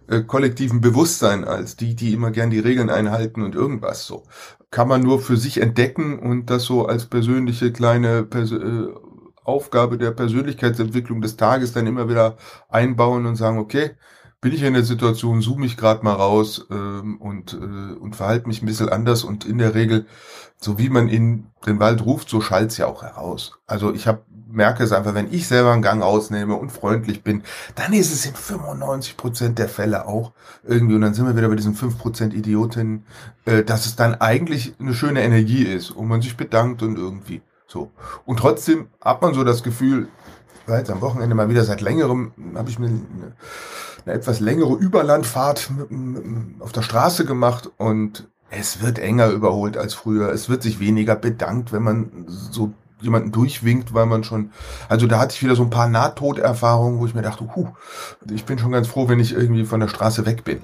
[0.07, 4.05] äh, kollektiven Bewusstsein als die, die immer gern die Regeln einhalten und irgendwas.
[4.05, 4.23] So
[4.71, 8.87] kann man nur für sich entdecken und das so als persönliche kleine Pers äh,
[9.43, 12.37] Aufgabe der Persönlichkeitsentwicklung des Tages dann immer wieder
[12.69, 13.91] einbauen und sagen, okay,
[14.43, 18.47] bin ich in der Situation, zoome ich gerade mal raus ähm, und, äh, und verhalte
[18.47, 20.05] mich ein bisschen anders und in der Regel,
[20.57, 23.57] so wie man in den Wald ruft, so schallt's ja auch heraus.
[23.67, 27.41] Also ich habe merke es einfach, wenn ich selber einen Gang ausnehme und freundlich bin,
[27.73, 31.49] dann ist es in 95 Prozent der Fälle auch irgendwie, und dann sind wir wieder
[31.49, 33.05] bei diesen 5 Prozent Idiotinnen,
[33.45, 37.41] äh, dass es dann eigentlich eine schöne Energie ist und man sich bedankt und irgendwie
[37.65, 37.91] so.
[38.25, 40.09] Und trotzdem hat man so das Gefühl,
[40.67, 43.35] war jetzt am Wochenende mal wieder seit längerem, habe ich mir eine,
[44.05, 45.71] eine etwas längere Überlandfahrt
[46.59, 50.31] auf der Straße gemacht und es wird enger überholt als früher.
[50.31, 54.51] Es wird sich weniger bedankt, wenn man so jemanden durchwinkt, weil man schon,
[54.87, 57.67] also da hatte ich wieder so ein paar Nahtoderfahrungen, wo ich mir dachte, huh,
[58.31, 60.61] ich bin schon ganz froh, wenn ich irgendwie von der Straße weg bin.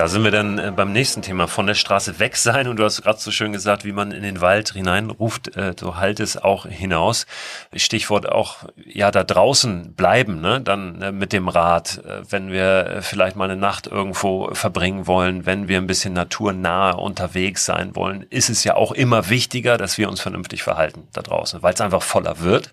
[0.00, 2.68] Da sind wir dann äh, beim nächsten Thema, von der Straße weg sein.
[2.68, 5.96] Und du hast gerade so schön gesagt, wie man in den Wald hineinruft, äh, so
[5.96, 7.26] halt es auch hinaus.
[7.76, 10.62] Stichwort auch, ja, da draußen bleiben, ne?
[10.62, 15.68] dann äh, mit dem Rad, wenn wir vielleicht mal eine Nacht irgendwo verbringen wollen, wenn
[15.68, 20.08] wir ein bisschen naturnah unterwegs sein wollen, ist es ja auch immer wichtiger, dass wir
[20.08, 22.72] uns vernünftig verhalten da draußen, weil es einfach voller wird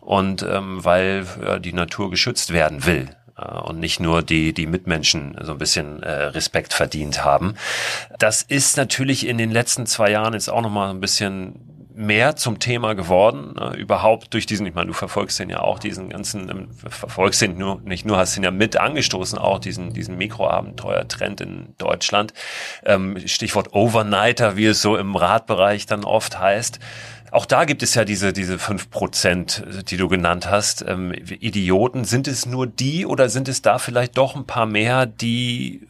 [0.00, 3.17] und ähm, weil ja, die Natur geschützt werden will.
[3.38, 7.54] Äh, und nicht nur die, die Mitmenschen so ein bisschen äh, Respekt verdient haben.
[8.18, 12.60] Das ist natürlich in den letzten zwei Jahren jetzt auch nochmal ein bisschen mehr zum
[12.60, 13.74] Thema geworden, ne?
[13.76, 17.58] überhaupt durch diesen, ich meine, du verfolgst den ja auch, diesen ganzen, ähm, verfolgst den
[17.58, 22.32] nur, nicht nur, hast ihn ja mit angestoßen, auch diesen, diesen Mikroabenteuer-Trend in Deutschland.
[22.84, 26.78] Ähm, Stichwort Overnighter, wie es so im Radbereich dann oft heißt.
[27.30, 30.84] Auch da gibt es ja diese, diese fünf Prozent, die du genannt hast.
[30.86, 35.06] Ähm, Idioten, sind es nur die oder sind es da vielleicht doch ein paar mehr,
[35.06, 35.86] die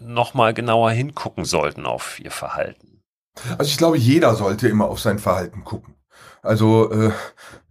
[0.00, 3.02] nochmal genauer hingucken sollten auf ihr Verhalten?
[3.58, 5.94] Also ich glaube, jeder sollte immer auf sein Verhalten gucken.
[6.42, 7.12] Also äh,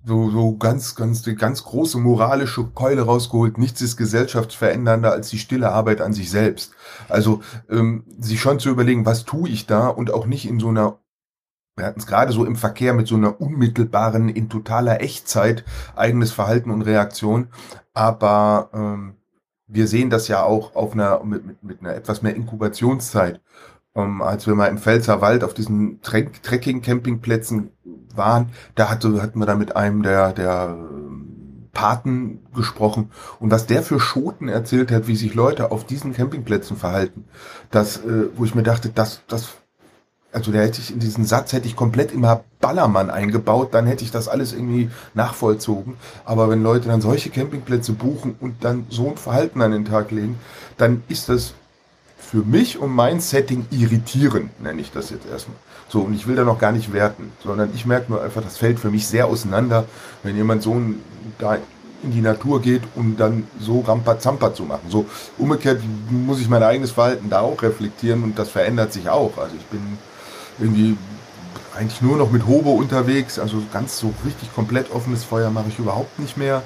[0.05, 3.57] so, so ganz, ganz, ganz große moralische Keule rausgeholt.
[3.57, 6.71] Nichts ist gesellschaftsverändernder als die stille Arbeit an sich selbst.
[7.09, 10.69] Also ähm, sich schon zu überlegen, was tue ich da und auch nicht in so
[10.69, 10.99] einer
[11.79, 15.63] wir hatten es gerade so im Verkehr mit so einer unmittelbaren, in totaler Echtzeit
[15.95, 17.47] eigenes Verhalten und Reaktion.
[17.93, 19.15] Aber ähm,
[19.67, 23.41] wir sehen das ja auch auf einer, mit, mit, mit einer etwas mehr Inkubationszeit.
[23.95, 27.71] Ähm, als wir mal im Pfälzer Wald auf diesen Trekking-Campingplätzen
[28.15, 33.67] waren, da hatte, hatten wir da mit einem der, der ähm, Paten gesprochen und was
[33.67, 37.25] der für Schoten erzählt hat, wie sich Leute auf diesen Campingplätzen verhalten,
[37.71, 39.57] das, äh, wo ich mir dachte, das, das
[40.31, 44.03] also da hätte ich in diesen Satz hätte ich komplett immer Ballermann eingebaut, dann hätte
[44.03, 45.95] ich das alles irgendwie nachvollzogen.
[46.25, 50.11] Aber wenn Leute dann solche Campingplätze buchen und dann so ein Verhalten an den Tag
[50.11, 50.37] legen,
[50.77, 51.53] dann ist das
[52.19, 55.57] für mich und mein Setting irritierend, nenne ich das jetzt erstmal.
[55.87, 58.57] So, und ich will da noch gar nicht werten, sondern ich merke nur einfach, das
[58.57, 59.85] fällt für mich sehr auseinander,
[60.21, 61.01] wenn jemand so ein,
[61.39, 61.57] da
[62.03, 64.89] in die Natur geht und dann so Rampa-Zampa zu machen.
[64.89, 65.07] So
[65.39, 69.37] umgekehrt muss ich mein eigenes Verhalten da auch reflektieren und das verändert sich auch.
[69.37, 69.97] Also ich bin
[70.59, 70.97] irgendwie
[71.75, 73.39] eigentlich nur noch mit Hobo unterwegs.
[73.39, 76.63] Also ganz so richtig komplett offenes Feuer mache ich überhaupt nicht mehr.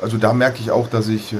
[0.00, 1.36] Also da merke ich auch, dass ich äh,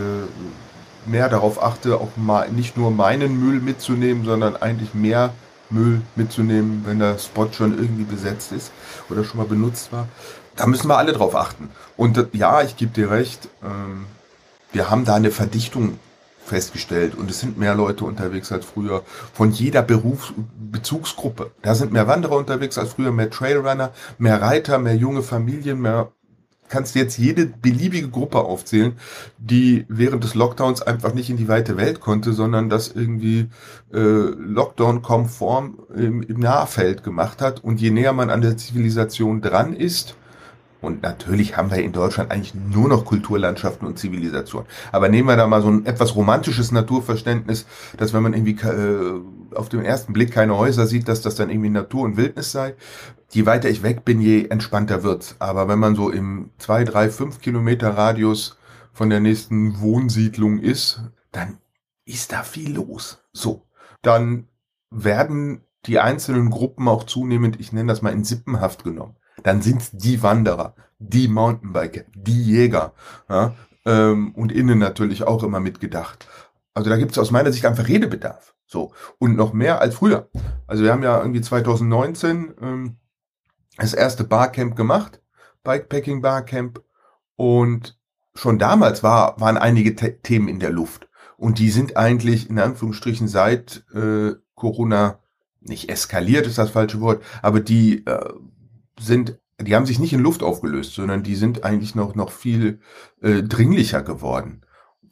[1.06, 5.32] mehr darauf achte, auch mal nicht nur meinen Müll mitzunehmen, sondern eigentlich mehr
[5.70, 8.72] Müll mitzunehmen, wenn der Spot schon irgendwie besetzt ist
[9.10, 10.08] oder schon mal benutzt war.
[10.56, 11.70] Da müssen wir alle drauf achten.
[11.96, 14.06] Und äh, ja, ich gebe dir recht, ähm,
[14.72, 15.98] wir haben da eine Verdichtung
[16.44, 19.02] festgestellt und es sind mehr Leute unterwegs als früher
[19.32, 21.50] von jeder Berufsbezugsgruppe.
[21.62, 26.12] Da sind mehr Wanderer unterwegs als früher, mehr Trailrunner, mehr Reiter, mehr junge Familien, mehr
[26.68, 28.94] kannst du jetzt jede beliebige Gruppe aufzählen,
[29.38, 33.48] die während des Lockdowns einfach nicht in die weite Welt konnte, sondern das irgendwie
[33.92, 37.62] äh, Lockdown-konform im, im Nahfeld gemacht hat.
[37.62, 40.16] Und je näher man an der Zivilisation dran ist,
[40.84, 44.64] und natürlich haben wir in Deutschland eigentlich nur noch Kulturlandschaften und Zivilisation.
[44.92, 47.66] Aber nehmen wir da mal so ein etwas romantisches Naturverständnis,
[47.96, 49.20] dass wenn man irgendwie äh,
[49.56, 52.74] auf den ersten Blick keine Häuser sieht, dass das dann irgendwie Natur und Wildnis sei.
[53.30, 55.36] Je weiter ich weg bin, je entspannter wird's.
[55.38, 58.58] Aber wenn man so im zwei, drei, fünf Kilometer Radius
[58.92, 61.58] von der nächsten Wohnsiedlung ist, dann
[62.04, 63.24] ist da viel los.
[63.32, 63.66] So,
[64.02, 64.48] dann
[64.90, 69.92] werden die einzelnen Gruppen auch zunehmend, ich nenne das mal in Sippenhaft genommen dann sind's
[69.92, 72.92] die Wanderer, die Mountainbiker, die Jäger.
[73.28, 73.54] Ja?
[73.86, 76.26] Ähm, und innen natürlich auch immer mitgedacht.
[76.72, 78.54] Also da gibt's aus meiner Sicht einfach Redebedarf.
[78.66, 78.92] So.
[79.18, 80.28] Und noch mehr als früher.
[80.66, 82.96] Also wir haben ja irgendwie 2019 ähm,
[83.76, 85.20] das erste Barcamp gemacht,
[85.62, 86.82] Bikepacking Barcamp.
[87.36, 87.98] Und
[88.34, 91.08] schon damals war, waren einige The Themen in der Luft.
[91.36, 95.18] Und die sind eigentlich in Anführungsstrichen seit äh, Corona
[95.64, 98.32] nicht eskaliert ist das falsche Wort, aber die äh,
[98.98, 102.80] sind die haben sich nicht in Luft aufgelöst, sondern die sind eigentlich noch, noch viel
[103.20, 104.62] äh, dringlicher geworden.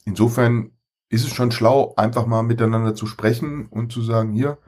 [0.05, 0.73] Insofern
[1.09, 4.59] ist es schon schlau, einfach mal miteinander zu sprechen und zu sagen, hier,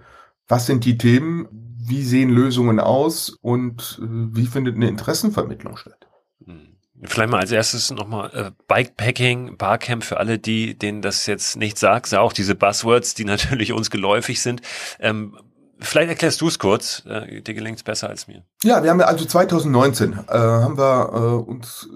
[0.47, 6.07] was sind die Themen, wie sehen Lösungen aus und äh, wie findet eine Interessenvermittlung statt?
[6.45, 6.77] Hm.
[7.03, 11.77] Vielleicht mal als erstes nochmal äh, Bikepacking, Barcamp für alle, die, denen das jetzt nicht
[11.77, 14.63] sagt, auch diese Buzzwords, die natürlich uns geläufig sind.
[15.01, 15.37] Ähm,
[15.85, 18.43] Vielleicht erklärst du es kurz, äh, dir gelingt es besser als mir.
[18.63, 21.89] Ja, wir haben ja also 2019 äh, haben wir äh, uns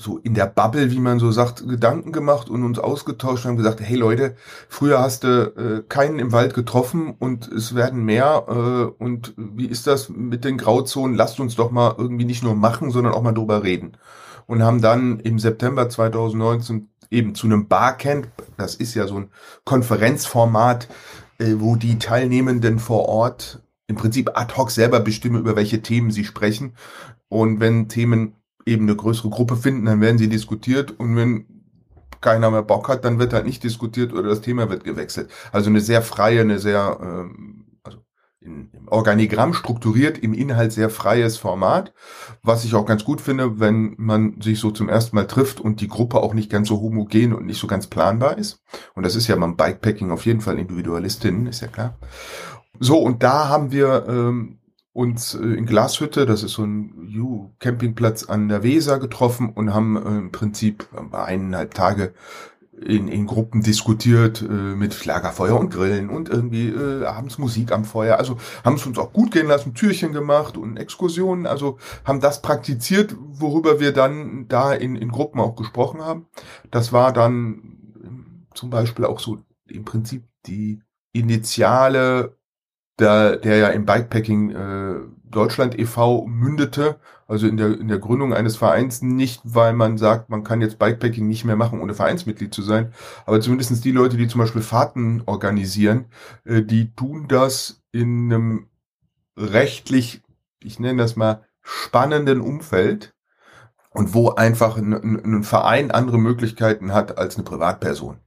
[0.00, 3.56] so in der Bubble, wie man so sagt, Gedanken gemacht und uns ausgetauscht und haben
[3.58, 4.34] gesagt, hey Leute,
[4.68, 9.66] früher hast du äh, keinen im Wald getroffen und es werden mehr äh, und wie
[9.66, 11.16] ist das mit den Grauzonen?
[11.16, 13.96] Lasst uns doch mal irgendwie nicht nur machen, sondern auch mal drüber reden.
[14.46, 19.30] Und haben dann im September 2019 eben zu einem Barcamp, das ist ja so ein
[19.64, 20.88] Konferenzformat,
[21.56, 26.24] wo die Teilnehmenden vor Ort im Prinzip ad hoc selber bestimmen, über welche Themen sie
[26.24, 26.74] sprechen.
[27.28, 28.34] Und wenn Themen
[28.66, 31.46] eben eine größere Gruppe finden, dann werden sie diskutiert und wenn
[32.20, 35.30] keiner mehr Bock hat, dann wird halt nicht diskutiert oder das Thema wird gewechselt.
[35.52, 37.64] Also eine sehr freie, eine sehr, ähm,
[38.40, 41.92] in, im Organigramm strukturiert, im Inhalt sehr freies Format,
[42.42, 45.80] was ich auch ganz gut finde, wenn man sich so zum ersten Mal trifft und
[45.80, 48.62] die Gruppe auch nicht ganz so homogen und nicht so ganz planbar ist.
[48.94, 51.98] Und das ist ja beim Bikepacking auf jeden Fall Individualistinnen, ist ja klar.
[52.78, 54.60] So, und da haben wir ähm,
[54.92, 59.96] uns äh, in Glashütte, das ist so ein Campingplatz an der Weser getroffen und haben
[59.96, 62.14] äh, im Prinzip eineinhalb Tage
[62.84, 67.84] in, in Gruppen diskutiert äh, mit Lagerfeuer und Grillen und irgendwie äh, abends Musik am
[67.84, 68.16] Feuer.
[68.16, 71.46] Also haben es uns auch gut gehen lassen, Türchen gemacht und Exkursionen.
[71.46, 76.26] Also haben das praktiziert, worüber wir dann da in, in Gruppen auch gesprochen haben.
[76.70, 79.38] Das war dann zum Beispiel auch so
[79.68, 80.80] im Prinzip die
[81.12, 82.36] initiale
[83.00, 86.26] der, der ja im Bikepacking äh, Deutschland e.V.
[86.26, 90.60] mündete, also in der, in der Gründung eines Vereins, nicht weil man sagt, man kann
[90.60, 92.92] jetzt Bikepacking nicht mehr machen, ohne Vereinsmitglied zu sein,
[93.26, 96.06] aber zumindestens die Leute, die zum Beispiel Fahrten organisieren,
[96.44, 98.66] äh, die tun das in einem
[99.36, 100.22] rechtlich,
[100.62, 103.14] ich nenne das mal, spannenden Umfeld
[103.90, 108.18] und wo einfach ein, ein Verein andere Möglichkeiten hat als eine Privatperson.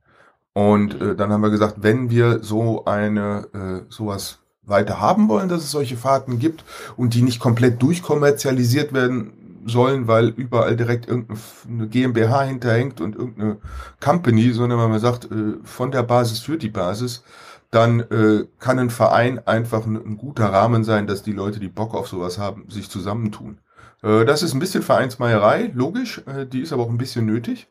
[0.54, 3.48] Und äh, dann haben wir gesagt, wenn wir so eine
[3.88, 6.64] äh, sowas weiter haben wollen, dass es solche Fahrten gibt
[6.96, 9.34] und die nicht komplett durchkommerzialisiert werden
[9.66, 13.58] sollen, weil überall direkt irgendeine GmbH hinterhängt und irgendeine
[14.00, 17.24] Company, sondern wenn man sagt, äh, von der Basis für die Basis,
[17.72, 21.96] dann äh, kann ein Verein einfach ein, guter Rahmen sein, dass die Leute, die Bock
[21.96, 23.60] auf sowas haben, sich zusammentun.
[24.04, 26.22] Äh, das ist ein bisschen Vereinsmeierei, logisch,
[26.52, 27.68] die ist aber auch ein bisschen nötig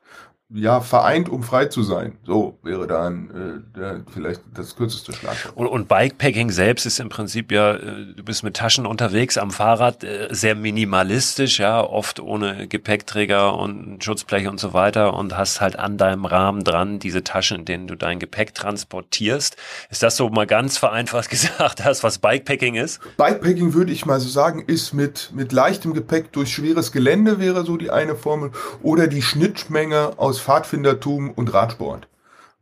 [0.54, 2.18] ja, vereint, um frei zu sein.
[2.24, 5.56] So wäre dann äh, der, vielleicht das kürzeste Schlagwort.
[5.56, 9.50] Und, und Bikepacking selbst ist im Prinzip ja, äh, du bist mit Taschen unterwegs am
[9.50, 15.60] Fahrrad, äh, sehr minimalistisch, ja, oft ohne Gepäckträger und Schutzbleche und so weiter und hast
[15.60, 19.56] halt an deinem Rahmen dran diese Taschen, in denen du dein Gepäck transportierst.
[19.90, 23.00] Ist das so mal ganz vereinfacht gesagt, das, was Bikepacking ist?
[23.16, 27.64] Bikepacking würde ich mal so sagen, ist mit, mit leichtem Gepäck durch schweres Gelände wäre
[27.64, 28.50] so die eine Formel
[28.82, 32.08] oder die Schnittmenge aus Pfadfindertum und Radsport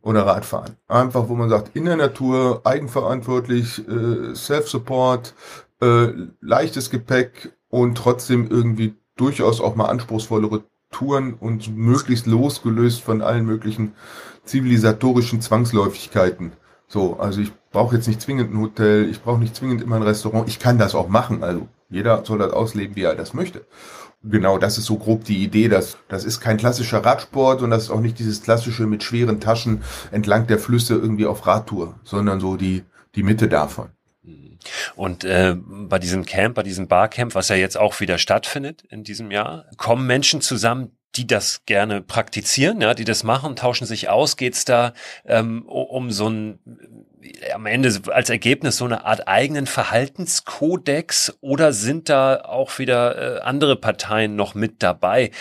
[0.01, 0.77] oder Radfahren.
[0.87, 5.33] Einfach, wo man sagt, in der Natur, eigenverantwortlich, äh, Self-Support,
[5.81, 6.07] äh,
[6.41, 13.45] leichtes Gepäck und trotzdem irgendwie durchaus auch mal anspruchsvollere Touren und möglichst losgelöst von allen
[13.45, 13.93] möglichen
[14.43, 16.53] zivilisatorischen Zwangsläufigkeiten.
[16.87, 20.03] So, also ich brauche jetzt nicht zwingend ein Hotel, ich brauche nicht zwingend immer ein
[20.03, 21.43] Restaurant, ich kann das auch machen.
[21.43, 23.65] Also jeder soll das ausleben, wie er das möchte.
[24.23, 27.83] Genau, das ist so grob die Idee, dass das ist kein klassischer Radsport und das
[27.83, 29.81] ist auch nicht dieses klassische mit schweren Taschen
[30.11, 32.83] entlang der Flüsse irgendwie auf Radtour, sondern so die
[33.15, 33.89] die Mitte davon.
[34.95, 39.03] Und äh, bei diesem Camp, bei diesem Barcamp, was ja jetzt auch wieder stattfindet in
[39.03, 44.09] diesem Jahr, kommen Menschen zusammen, die das gerne praktizieren, ja, die das machen, tauschen sich
[44.09, 44.37] aus.
[44.37, 44.93] Geht's da
[45.25, 46.59] ähm, um so ein
[47.53, 53.41] am Ende als Ergebnis so eine Art eigenen Verhaltenskodex oder sind da auch wieder äh,
[53.41, 55.31] andere Parteien noch mit dabei,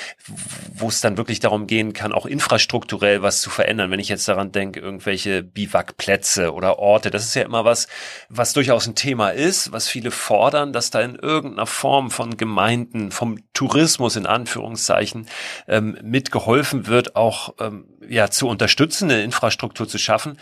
[0.75, 3.91] wo es dann wirklich darum gehen kann, auch infrastrukturell was zu verändern?
[3.91, 7.89] Wenn ich jetzt daran denke, irgendwelche Biwakplätze oder Orte, das ist ja immer was,
[8.29, 13.11] was durchaus ein Thema ist, was viele fordern, dass da in irgendeiner Form von Gemeinden,
[13.11, 15.27] vom Tourismus in Anführungszeichen
[15.69, 20.37] ähm, mitgeholfen wird, auch ähm, ja zu unterstützen, eine Infrastruktur zu schaffen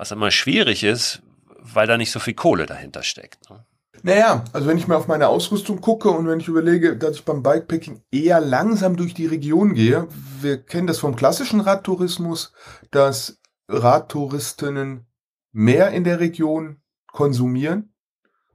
[0.00, 1.20] was immer schwierig ist,
[1.58, 3.50] weil da nicht so viel Kohle dahinter steckt.
[3.50, 3.66] Ne?
[4.02, 7.24] Naja, also wenn ich mir auf meine Ausrüstung gucke und wenn ich überlege, dass ich
[7.26, 10.08] beim Bikepacking eher langsam durch die Region gehe,
[10.40, 12.54] wir kennen das vom klassischen Radtourismus,
[12.90, 15.06] dass Radtouristinnen
[15.52, 17.92] mehr in der Region konsumieren,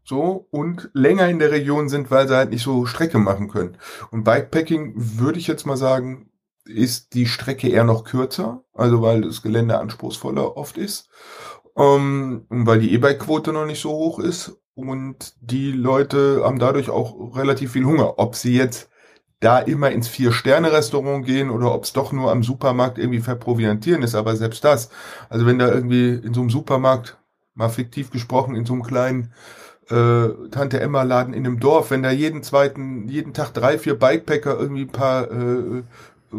[0.04, 3.78] so und länger in der Region sind, weil sie halt nicht so Strecke machen können.
[4.10, 6.32] Und Bikepacking würde ich jetzt mal sagen,
[6.66, 11.10] ist die Strecke eher noch kürzer, also weil das Gelände anspruchsvoller oft ist
[11.78, 17.36] ähm, weil die E-Bike-Quote noch nicht so hoch ist und die Leute haben dadurch auch
[17.36, 18.18] relativ viel Hunger.
[18.18, 18.90] Ob sie jetzt
[19.42, 24.16] da immer ins Vier-Sterne-Restaurant gehen oder ob es doch nur am Supermarkt irgendwie verproviantieren ist,
[24.16, 24.90] aber selbst das,
[25.30, 27.18] also wenn da irgendwie in so einem Supermarkt,
[27.54, 29.34] mal fiktiv gesprochen, in so einem kleinen
[29.90, 33.98] äh, Tante Emma Laden in einem Dorf, wenn da jeden zweiten, jeden Tag drei, vier
[33.98, 35.84] Bikepacker irgendwie ein paar äh,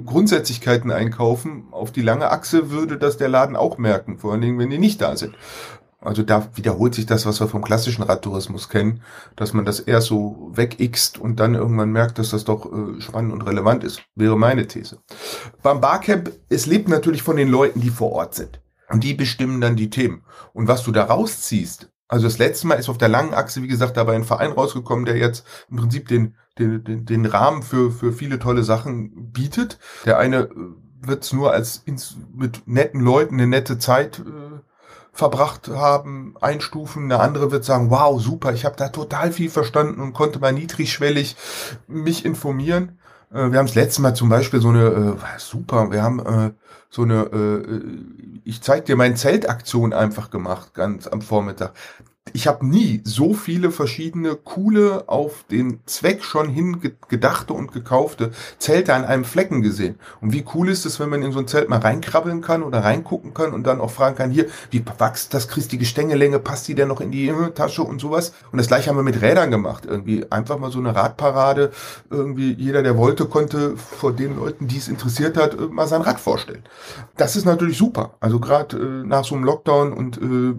[0.04, 4.58] Grundsätzlichkeiten einkaufen, auf die lange Achse würde das der Laden auch merken, vor allen Dingen,
[4.58, 5.34] wenn die nicht da sind.
[6.00, 9.02] Also da wiederholt sich das, was wir vom klassischen Radtourismus kennen,
[9.34, 13.32] dass man das erst so wegixt und dann irgendwann merkt, dass das doch äh, spannend
[13.32, 14.02] und relevant ist.
[14.14, 14.98] Wäre meine These.
[15.62, 18.60] Beim Barcamp, es lebt natürlich von den Leuten, die vor Ort sind.
[18.88, 20.22] Und die bestimmen dann die Themen.
[20.52, 23.68] Und was du da rausziehst, also das letzte Mal ist auf der langen Achse, wie
[23.68, 27.90] gesagt, dabei ein Verein rausgekommen, der jetzt im Prinzip den, den, den, den Rahmen für,
[27.90, 29.78] für viele tolle Sachen bietet.
[30.04, 30.48] Der eine äh,
[31.02, 34.60] wird es nur als ins, mit netten Leuten eine nette Zeit äh,
[35.12, 37.04] verbracht haben, einstufen.
[37.04, 40.52] Eine andere wird sagen, wow, super, ich habe da total viel verstanden und konnte mal
[40.52, 41.36] niedrigschwellig
[41.86, 42.98] mich informieren.
[43.30, 46.50] Äh, wir haben das letzte Mal zum Beispiel so eine, äh, super, wir haben äh,
[46.88, 47.80] so eine, äh,
[48.44, 51.72] ich zeig dir meine Zeltaktion einfach gemacht, ganz am Vormittag
[52.32, 58.94] ich habe nie so viele verschiedene coole, auf den Zweck schon hingedachte und gekaufte Zelte
[58.94, 59.98] an einem Flecken gesehen.
[60.20, 62.80] Und wie cool ist es, wenn man in so ein Zelt mal reinkrabbeln kann oder
[62.80, 66.68] reingucken kann und dann auch fragen kann, hier, wie wächst das, kriegst die Gestängelänge, passt
[66.68, 68.32] die denn noch in die Tasche und sowas.
[68.50, 69.84] Und das gleiche haben wir mit Rädern gemacht.
[69.86, 71.70] Irgendwie einfach mal so eine Radparade.
[72.10, 76.20] Irgendwie jeder, der wollte, konnte vor den Leuten, die es interessiert hat, mal sein Rad
[76.20, 76.64] vorstellen.
[77.16, 78.14] Das ist natürlich super.
[78.20, 80.54] Also gerade äh, nach so einem Lockdown und äh,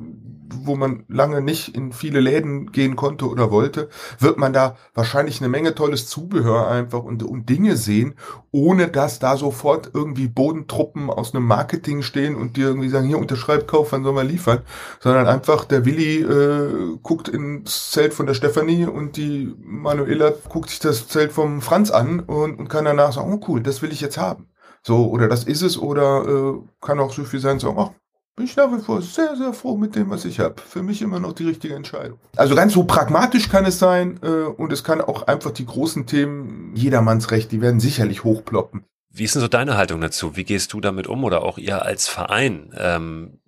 [0.49, 3.89] wo man lange nicht in viele Läden gehen konnte oder wollte,
[4.19, 8.15] wird man da wahrscheinlich eine Menge tolles Zubehör einfach und, und Dinge sehen,
[8.51, 13.19] ohne dass da sofort irgendwie Bodentruppen aus einem Marketing stehen und dir irgendwie sagen, hier
[13.19, 14.59] unterschreibt, kauf, wann soll man liefern,
[14.99, 20.69] sondern einfach der Willi äh, guckt ins Zelt von der Stefanie und die Manuela guckt
[20.69, 23.91] sich das Zelt vom Franz an und, und kann danach sagen, oh cool, das will
[23.91, 24.47] ich jetzt haben.
[24.83, 27.91] So, oder das ist es, oder äh, kann auch so viel sein, so, ach,
[28.37, 30.61] bin ich nach wie vor sehr, sehr froh mit dem, was ich habe.
[30.61, 32.19] Für mich immer noch die richtige Entscheidung.
[32.35, 36.05] Also ganz so pragmatisch kann es sein äh, und es kann auch einfach die großen
[36.05, 38.83] Themen, jedermanns Recht, die werden sicherlich hochploppen.
[39.09, 40.35] Wie ist denn so deine Haltung dazu?
[40.35, 43.39] Wie gehst du damit um oder auch ihr als Verein, ähm,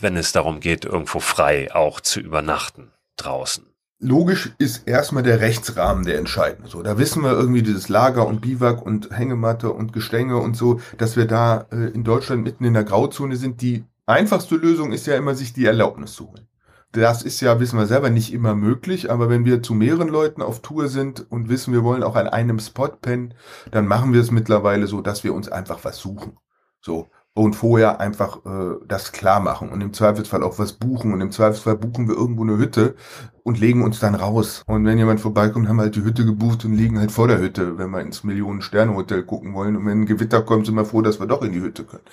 [0.00, 3.66] wenn es darum geht, irgendwo frei auch zu übernachten draußen?
[4.00, 6.70] Logisch ist erstmal der Rechtsrahmen der entscheidende.
[6.70, 10.80] So, da wissen wir irgendwie dieses Lager und Biwak und Hängematte und Gestänge und so,
[10.96, 15.06] dass wir da äh, in Deutschland mitten in der Grauzone sind, die einfachste Lösung ist
[15.06, 16.48] ja immer, sich die Erlaubnis zu holen.
[16.92, 20.42] Das ist ja, wissen wir selber, nicht immer möglich, aber wenn wir zu mehreren Leuten
[20.42, 23.34] auf Tour sind und wissen, wir wollen auch an einem Spot pennen,
[23.72, 26.38] dann machen wir es mittlerweile so, dass wir uns einfach was suchen.
[26.80, 27.08] So.
[27.36, 31.12] Und vorher einfach äh, das klar machen und im Zweifelsfall auch was buchen.
[31.12, 32.94] Und im Zweifelsfall buchen wir irgendwo eine Hütte
[33.42, 34.62] und legen uns dann raus.
[34.66, 37.40] Und wenn jemand vorbeikommt, haben wir halt die Hütte gebucht und liegen halt vor der
[37.40, 39.76] Hütte, wenn wir ins Millionen-Sterne-Hotel gucken wollen.
[39.76, 42.04] Und wenn ein Gewitter kommt, sind wir froh, dass wir doch in die Hütte können.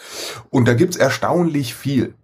[0.49, 2.15] Und da gibt's erstaunlich viel.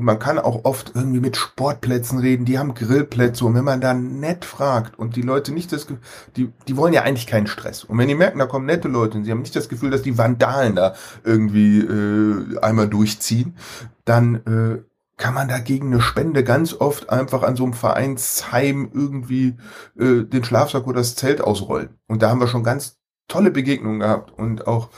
[0.00, 3.44] Und man kann auch oft irgendwie mit Sportplätzen reden, die haben Grillplätze.
[3.44, 5.88] Und wenn man da nett fragt und die Leute nicht das,
[6.36, 7.84] die, die wollen ja eigentlich keinen Stress.
[7.84, 10.00] Und wenn die merken, da kommen nette Leute und sie haben nicht das Gefühl, dass
[10.00, 13.58] die Vandalen da irgendwie äh, einmal durchziehen,
[14.06, 14.82] dann äh,
[15.18, 19.58] kann man dagegen eine Spende ganz oft einfach an so einem Vereinsheim irgendwie
[19.98, 21.90] äh, den Schlafsack oder das Zelt ausrollen.
[22.06, 22.96] Und da haben wir schon ganz
[23.28, 24.88] tolle Begegnungen gehabt und auch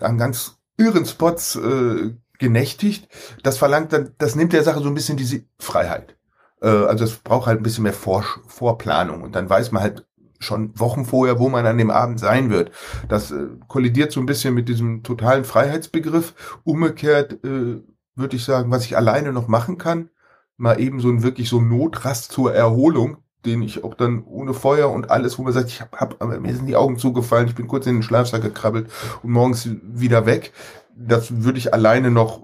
[0.00, 3.08] an ganz irren Spots äh, genächtigt.
[3.42, 6.16] Das verlangt dann, das nimmt der Sache so ein bisschen diese Freiheit.
[6.60, 10.06] Äh, also es braucht halt ein bisschen mehr Vor Vorplanung und dann weiß man halt
[10.40, 12.72] schon Wochen vorher, wo man an dem Abend sein wird.
[13.08, 16.34] Das äh, kollidiert so ein bisschen mit diesem totalen Freiheitsbegriff.
[16.64, 17.80] Umgekehrt äh,
[18.16, 20.10] würde ich sagen, was ich alleine noch machen kann,
[20.56, 24.90] mal eben so ein wirklich so Notrast zur Erholung, den ich auch dann ohne Feuer
[24.90, 27.68] und alles, wo man sagt, ich hab, hab mir sind die Augen zugefallen, ich bin
[27.68, 28.90] kurz in den Schlafsack gekrabbelt
[29.22, 30.52] und morgens wieder weg
[30.96, 32.42] das würde ich alleine noch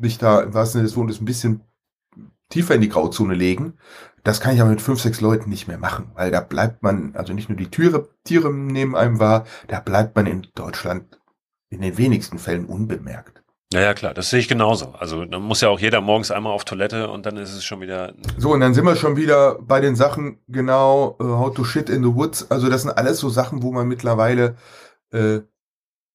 [0.00, 1.62] mich da im wahrsten Sinne des Wortes ein bisschen
[2.50, 3.74] tiefer in die Grauzone legen.
[4.24, 7.14] Das kann ich aber mit fünf, sechs Leuten nicht mehr machen, weil da bleibt man,
[7.14, 11.20] also nicht nur die Tiere, Tiere neben einem wahr, da bleibt man in Deutschland
[11.70, 13.42] in den wenigsten Fällen unbemerkt.
[13.72, 14.94] Ja, ja, klar, das sehe ich genauso.
[14.98, 17.82] Also dann muss ja auch jeder morgens einmal auf Toilette und dann ist es schon
[17.82, 18.14] wieder.
[18.38, 21.90] So, und dann sind wir schon wieder bei den Sachen, genau, uh, how to shit
[21.90, 22.50] in the woods.
[22.50, 24.56] Also das sind alles so Sachen, wo man mittlerweile
[25.12, 25.40] äh,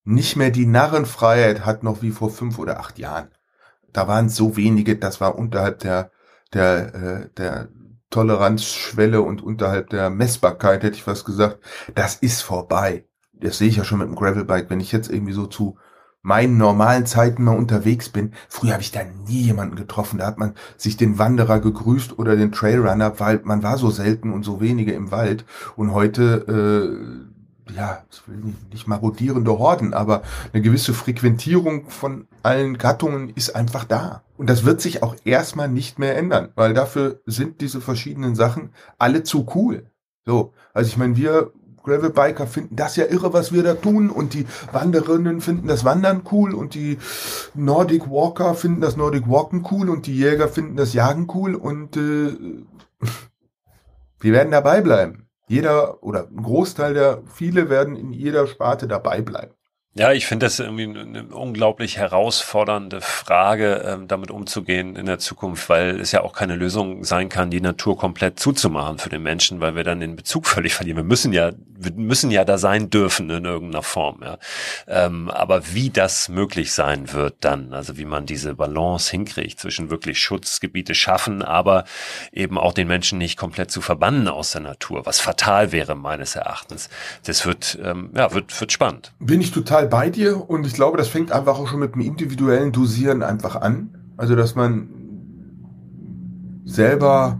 [0.03, 3.29] nicht mehr die Narrenfreiheit hat, noch wie vor fünf oder acht Jahren.
[3.91, 6.11] Da waren so wenige, das war unterhalb der,
[6.53, 7.69] der, äh, der
[8.09, 11.59] Toleranzschwelle und unterhalb der Messbarkeit, hätte ich was gesagt,
[11.95, 13.05] das ist vorbei.
[13.33, 15.77] Das sehe ich ja schon mit dem Gravelbike, wenn ich jetzt irgendwie so zu
[16.21, 18.33] meinen normalen Zeiten mal unterwegs bin.
[18.47, 20.19] Früher habe ich da nie jemanden getroffen.
[20.19, 24.31] Da hat man sich den Wanderer gegrüßt oder den Trailrunner, weil man war so selten
[24.31, 25.43] und so wenige im Wald.
[25.75, 27.32] Und heute, äh,
[27.75, 28.03] ja,
[28.71, 34.23] nicht marodierende Horden, aber eine gewisse Frequentierung von allen Gattungen ist einfach da.
[34.37, 38.71] Und das wird sich auch erstmal nicht mehr ändern, weil dafür sind diese verschiedenen Sachen
[38.97, 39.85] alle zu cool.
[40.25, 41.51] So, also ich meine, wir
[41.83, 46.23] Gravelbiker finden das ja irre, was wir da tun und die Wanderinnen finden das Wandern
[46.31, 46.97] cool und die
[47.53, 51.97] Nordic Walker finden das Nordic Walken cool und die Jäger finden das Jagen cool und
[51.97, 52.37] äh,
[54.19, 55.22] wir werden dabei bleiben.
[55.53, 59.53] Jeder oder ein Großteil der, viele werden in jeder Sparte dabei bleiben.
[59.95, 65.69] Ja, ich finde das irgendwie eine unglaublich herausfordernde Frage, ähm, damit umzugehen in der Zukunft,
[65.69, 69.59] weil es ja auch keine Lösung sein kann, die Natur komplett zuzumachen für den Menschen,
[69.59, 70.97] weil wir dann den Bezug völlig verlieren.
[70.97, 74.21] Wir müssen ja, wir müssen ja da sein dürfen in irgendeiner Form.
[74.23, 74.39] Ja.
[74.87, 79.91] Ähm, aber wie das möglich sein wird dann, also wie man diese Balance hinkriegt zwischen
[79.91, 81.83] wirklich Schutzgebiete schaffen, aber
[82.31, 86.35] eben auch den Menschen nicht komplett zu verbannen aus der Natur, was fatal wäre meines
[86.35, 86.89] Erachtens.
[87.25, 89.11] Das wird, ähm, ja, wird, wird spannend.
[89.19, 91.95] Bin ich total total bei dir und ich glaube, das fängt einfach auch schon mit
[91.95, 93.89] dem individuellen Dosieren einfach an.
[94.17, 94.89] Also, dass man
[96.65, 97.39] selber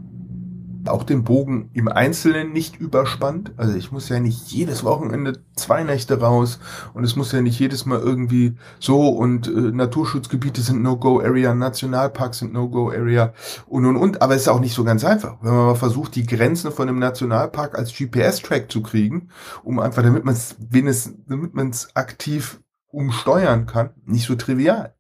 [0.88, 3.54] auch den Bogen im Einzelnen nicht überspannt.
[3.58, 6.60] Also ich muss ja nicht jedes Wochenende zwei Nächte raus
[6.94, 12.40] und es muss ja nicht jedes Mal irgendwie so und äh, Naturschutzgebiete sind No-Go-Area, Nationalparks
[12.40, 13.34] sind No-Go-Area
[13.68, 14.22] und und und.
[14.22, 15.38] Aber es ist auch nicht so ganz einfach.
[15.42, 19.30] Wenn man mal versucht, die Grenzen von einem Nationalpark als GPS-Track zu kriegen,
[19.64, 20.56] um einfach, damit man es
[21.28, 24.94] damit man es aktiv umsteuern kann, nicht so trivial.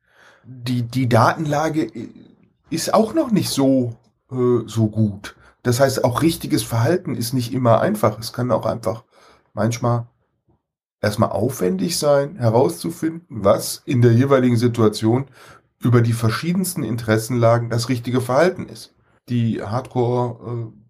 [0.45, 1.89] Die, die Datenlage
[2.69, 3.95] ist auch noch nicht so,
[4.31, 5.35] äh, so gut.
[5.63, 8.19] Das heißt, auch richtiges Verhalten ist nicht immer einfach.
[8.19, 9.03] Es kann auch einfach
[9.53, 10.07] manchmal
[11.01, 15.25] erstmal aufwendig sein, herauszufinden, was in der jeweiligen Situation
[15.79, 18.95] über die verschiedensten Interessenlagen das richtige Verhalten ist.
[19.29, 20.83] Die Hardcore äh,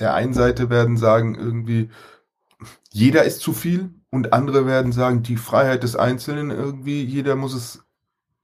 [0.00, 1.90] der einen Seite werden sagen irgendwie,
[2.90, 7.54] jeder ist zu viel und andere werden sagen, die Freiheit des Einzelnen irgendwie, jeder muss
[7.54, 7.84] es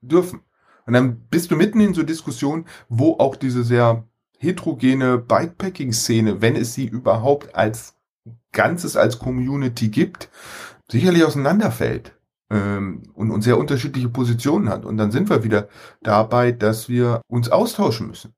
[0.01, 0.41] dürfen.
[0.85, 4.07] Und dann bist du mitten in so Diskussionen, wo auch diese sehr
[4.37, 7.95] heterogene Bikepacking-Szene, wenn es sie überhaupt als
[8.51, 10.29] Ganzes, als Community gibt,
[10.89, 12.15] sicherlich auseinanderfällt
[12.49, 14.85] ähm, und, und sehr unterschiedliche Positionen hat.
[14.85, 15.67] Und dann sind wir wieder
[16.01, 18.33] dabei, dass wir uns austauschen müssen.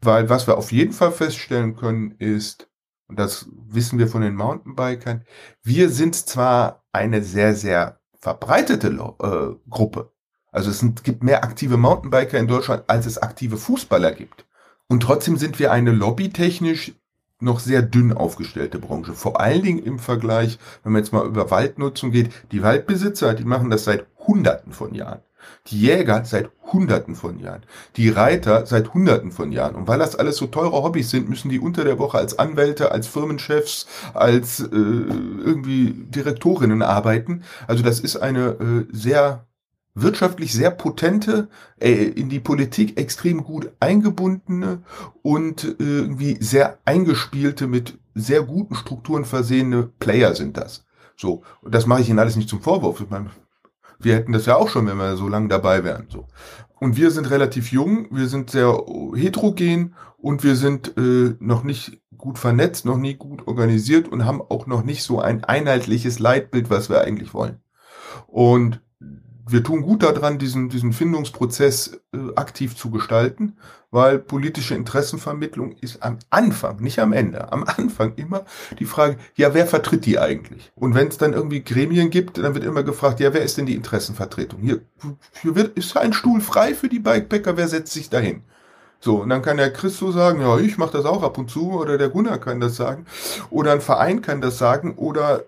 [0.00, 2.68] Weil was wir auf jeden Fall feststellen können, ist,
[3.08, 5.24] und das wissen wir von den Mountainbikern,
[5.62, 10.12] wir sind zwar eine sehr, sehr verbreitete äh, Gruppe.
[10.50, 14.47] Also es sind, gibt mehr aktive Mountainbiker in Deutschland, als es aktive Fußballer gibt.
[14.88, 16.94] Und trotzdem sind wir eine lobbytechnisch
[17.40, 19.12] noch sehr dünn aufgestellte Branche.
[19.12, 23.44] Vor allen Dingen im Vergleich, wenn man jetzt mal über Waldnutzung geht, die Waldbesitzer, die
[23.44, 25.20] machen das seit Hunderten von Jahren.
[25.68, 27.62] Die Jäger seit Hunderten von Jahren.
[27.96, 29.76] Die Reiter seit Hunderten von Jahren.
[29.76, 32.90] Und weil das alles so teure Hobbys sind, müssen die unter der Woche als Anwälte,
[32.90, 37.44] als Firmenchefs, als äh, irgendwie Direktorinnen arbeiten.
[37.66, 39.47] Also das ist eine äh, sehr
[40.02, 41.48] wirtschaftlich sehr potente,
[41.80, 44.82] äh, in die Politik extrem gut eingebundene
[45.22, 50.86] und äh, irgendwie sehr eingespielte, mit sehr guten Strukturen versehene Player sind das.
[51.16, 53.00] So, und das mache ich Ihnen alles nicht zum Vorwurf.
[53.00, 53.30] Ich meine,
[53.98, 56.06] wir hätten das ja auch schon, wenn wir so lange dabei wären.
[56.08, 56.26] So.
[56.80, 58.84] Und wir sind relativ jung, wir sind sehr
[59.14, 64.42] heterogen und wir sind äh, noch nicht gut vernetzt, noch nie gut organisiert und haben
[64.42, 67.60] auch noch nicht so ein einheitliches Leitbild, was wir eigentlich wollen.
[68.26, 68.80] Und
[69.50, 73.56] wir tun gut daran, diesen, diesen Findungsprozess äh, aktiv zu gestalten,
[73.90, 78.44] weil politische Interessenvermittlung ist am Anfang, nicht am Ende, am Anfang immer
[78.78, 80.70] die Frage, ja, wer vertritt die eigentlich?
[80.74, 83.66] Und wenn es dann irgendwie Gremien gibt, dann wird immer gefragt, ja, wer ist denn
[83.66, 84.60] die Interessenvertretung?
[84.60, 84.80] Hier,
[85.42, 88.42] hier wird, ist ein Stuhl frei für die Bikepacker, wer setzt sich dahin?
[89.00, 91.72] So, und dann kann der Christo sagen, ja, ich mache das auch ab und zu,
[91.72, 93.06] oder der Gunnar kann das sagen,
[93.48, 95.44] oder ein Verein kann das sagen, oder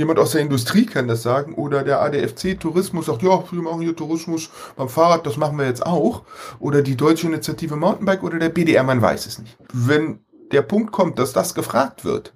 [0.00, 3.82] jemand aus der Industrie kann das sagen oder der ADFC Tourismus sagt, ja, wir machen
[3.82, 6.24] hier Tourismus beim Fahrrad, das machen wir jetzt auch.
[6.58, 9.58] Oder die Deutsche Initiative Mountainbike oder der BDR, man weiß es nicht.
[9.72, 10.20] Wenn
[10.52, 12.34] der Punkt kommt, dass das gefragt wird,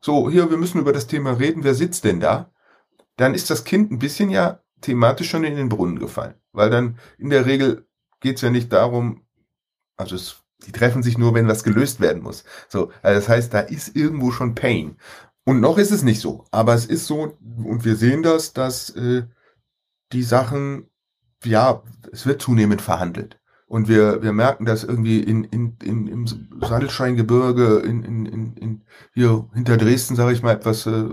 [0.00, 2.50] so, hier, wir müssen über das Thema reden, wer sitzt denn da?
[3.16, 6.34] Dann ist das Kind ein bisschen ja thematisch schon in den Brunnen gefallen.
[6.52, 7.86] Weil dann in der Regel
[8.20, 9.22] geht's ja nicht darum,
[9.96, 12.44] also es, die treffen sich nur, wenn was gelöst werden muss.
[12.68, 14.96] So, also das heißt, da ist irgendwo schon Pain.
[15.46, 18.90] Und noch ist es nicht so, aber es ist so, und wir sehen das, dass
[18.90, 19.22] äh,
[20.12, 20.90] die Sachen,
[21.44, 23.38] ja, es wird zunehmend verhandelt.
[23.68, 26.26] Und wir, wir merken, dass irgendwie in, in, in, im
[26.60, 28.82] Sattelscheingebirge, in, in, in, in
[29.14, 31.04] hier hinter Dresden, sage ich mal etwas äh,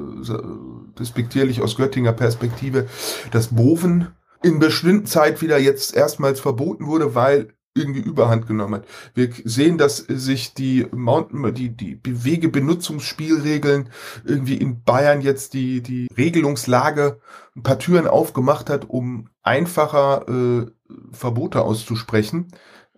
[0.98, 2.88] despektierlich aus Göttinger Perspektive,
[3.32, 4.08] dass Boven
[4.42, 8.88] in bestimmten Zeit wieder jetzt erstmals verboten wurde, weil irgendwie Überhand genommen hat.
[9.14, 13.90] Wir sehen, dass sich die Mountain, die, die Wegebenutzungsspielregeln
[14.26, 17.20] irgendwie in Bayern jetzt die, die Regelungslage
[17.56, 20.66] ein paar Türen aufgemacht hat, um einfacher äh,
[21.12, 22.48] Verbote auszusprechen.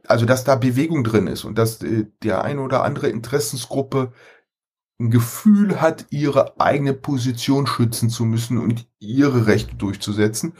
[0.07, 4.11] Also, dass da Bewegung drin ist und dass äh, der eine oder andere Interessensgruppe
[4.99, 10.53] ein Gefühl hat, ihre eigene Position schützen zu müssen und ihre Rechte durchzusetzen.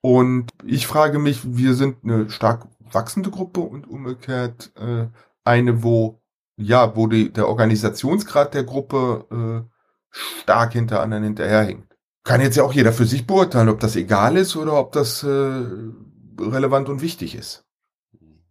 [0.00, 5.06] Und ich frage mich, wir sind eine stark wachsende Gruppe und umgekehrt äh,
[5.44, 6.20] eine, wo
[6.58, 9.70] ja, wo die, der Organisationsgrad der Gruppe äh,
[10.42, 11.96] stark hinter anderen hinterherhinkt.
[12.24, 15.22] Kann jetzt ja auch jeder für sich beurteilen, ob das egal ist oder ob das
[15.22, 17.64] äh, relevant und wichtig ist.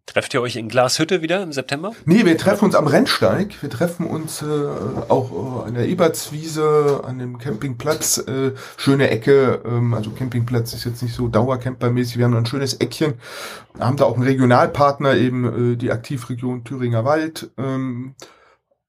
[0.08, 1.92] Trefft ihr euch in Glashütte wieder im September?
[2.06, 3.62] Nee, wir treffen uns am Rennsteig.
[3.62, 4.46] Wir treffen uns äh,
[5.10, 8.20] auch äh, an der Ebertswiese, an dem Campingplatz.
[8.20, 9.62] Äh, schöne Ecke.
[9.66, 12.18] Ähm, also Campingplatz ist jetzt nicht so dauercampermäßig.
[12.18, 13.16] Wir haben ein schönes Eckchen.
[13.78, 17.52] Haben da auch einen Regionalpartner, eben äh, die Aktivregion Thüringer Wald.
[17.58, 18.16] Ähm,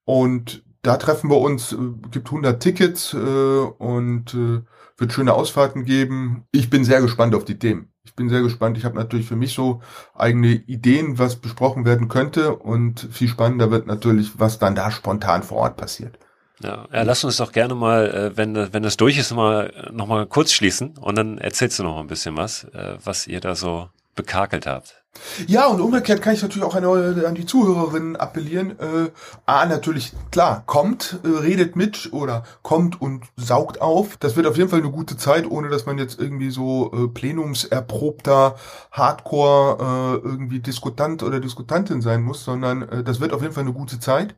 [0.05, 1.73] und da treffen wir uns.
[1.73, 1.79] Äh,
[2.13, 4.61] gibt 100 Tickets äh, und äh,
[4.97, 6.45] wird schöne Ausfahrten geben.
[6.53, 8.79] Ich bin sehr gespannt auf die Themen ich bin sehr gespannt.
[8.79, 9.83] Ich habe natürlich für mich so
[10.15, 12.57] eigene Ideen, was besprochen werden könnte.
[12.57, 16.19] Und viel spannender wird natürlich, was dann da spontan vor Ort passiert.
[16.61, 20.07] Ja, ja lass uns doch gerne mal, äh, wenn, wenn das durch ist, mal, noch
[20.07, 23.55] mal kurz schließen und dann erzählst du noch ein bisschen was, äh, was ihr da
[23.55, 25.05] so bekakelt habt.
[25.47, 28.79] Ja, und umgekehrt kann ich natürlich auch an, die Zuhörerinnen appellieren.
[28.79, 29.11] Äh,
[29.47, 34.17] A, natürlich, klar, kommt, äh, redet mit oder kommt und saugt auf.
[34.19, 37.09] Das wird auf jeden Fall eine gute Zeit, ohne dass man jetzt irgendwie so äh,
[37.09, 38.57] plenumserprobter
[38.93, 43.65] Hardcore äh, irgendwie Diskutant oder Diskutantin sein muss, sondern äh, das wird auf jeden Fall
[43.65, 44.37] eine gute Zeit.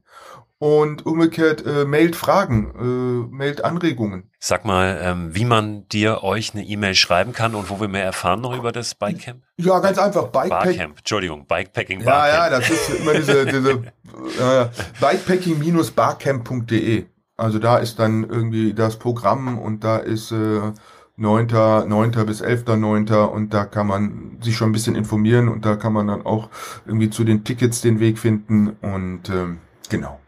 [0.62, 2.82] Und umgekehrt äh, mailt Fragen, äh,
[3.34, 4.28] mailt Anregungen.
[4.38, 8.04] Sag mal, ähm, wie man dir euch eine E-Mail schreiben kann und wo wir mehr
[8.04, 9.42] erfahren noch über das Bikecamp?
[9.56, 10.26] Ja, ganz einfach.
[10.26, 12.26] Bikepack Barcamp, Entschuldigung, Bikepacking Barcamp.
[12.26, 13.70] Ja, ja, das ist immer diese, diese
[14.38, 14.66] äh,
[15.00, 17.06] bikepacking-barcamp.de.
[17.38, 20.60] Also da ist dann irgendwie das Programm und da ist äh,
[21.16, 21.46] 9.
[21.88, 22.10] 9.
[22.26, 23.14] bis 11.9.
[23.14, 26.50] und da kann man sich schon ein bisschen informieren und da kann man dann auch
[26.84, 30.20] irgendwie zu den Tickets den Weg finden und ähm, genau.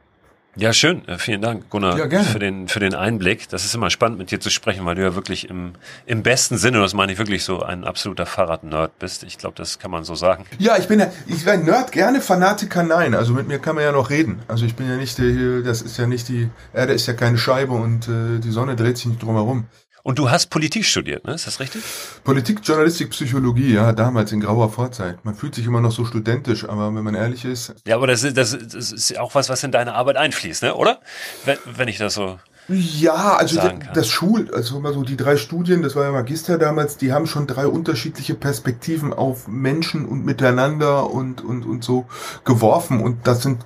[0.55, 1.07] Ja, schön.
[1.09, 3.49] Äh, vielen Dank, Gunnar, ja, für, den, für den Einblick.
[3.49, 5.73] Das ist immer spannend, mit dir zu sprechen, weil du ja wirklich im,
[6.05, 9.23] im besten Sinne, das meine ich wirklich so, ein absoluter Fahrrad-Nerd bist.
[9.23, 10.45] Ich glaube, das kann man so sagen.
[10.59, 13.15] Ja, ich bin ja, ich bin Nerd gerne, Fanatiker nein.
[13.15, 14.43] Also mit mir kann man ja noch reden.
[14.47, 17.39] Also ich bin ja nicht der, das ist ja nicht die, Erde ist ja keine
[17.39, 19.67] Scheibe und äh, die Sonne dreht sich nicht drumherum.
[20.03, 21.35] Und du hast Politik studiert, ne?
[21.35, 21.83] Ist das richtig?
[22.25, 25.25] Politik, Journalistik, Psychologie, ja, damals in grauer Vorzeit.
[25.25, 27.75] Man fühlt sich immer noch so studentisch, aber wenn man ehrlich ist.
[27.87, 30.75] Ja, aber das ist, das, das ist auch was, was in deine Arbeit einfließt, ne?
[30.75, 31.01] Oder?
[31.45, 32.39] Wenn, wenn ich das so.
[32.69, 33.61] Ja, also
[33.93, 37.27] das Schul, also immer so die drei Studien, das war ja Magister damals, die haben
[37.27, 42.07] schon drei unterschiedliche Perspektiven auf Menschen und miteinander und, und, und so
[42.45, 43.01] geworfen.
[43.01, 43.65] Und das sind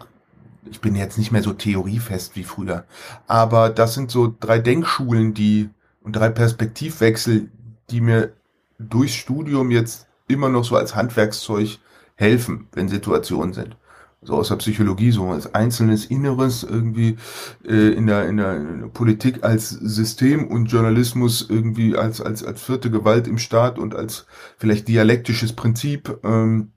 [0.69, 2.87] ich bin jetzt nicht mehr so theoriefest wie früher,
[3.29, 5.71] aber das sind so drei Denkschulen, die
[6.07, 7.51] und drei Perspektivwechsel,
[7.91, 8.33] die mir
[8.79, 11.81] durchs Studium jetzt immer noch so als Handwerkszeug
[12.15, 13.77] helfen, wenn Situationen sind.
[14.23, 17.17] So aus der Psychologie, so als einzelnes Inneres irgendwie
[17.65, 22.45] äh, in, der, in, der, in der Politik als System und Journalismus irgendwie als, als,
[22.45, 24.27] als vierte Gewalt im Staat und als
[24.59, 26.21] vielleicht dialektisches Prinzip.
[26.23, 26.71] Ähm,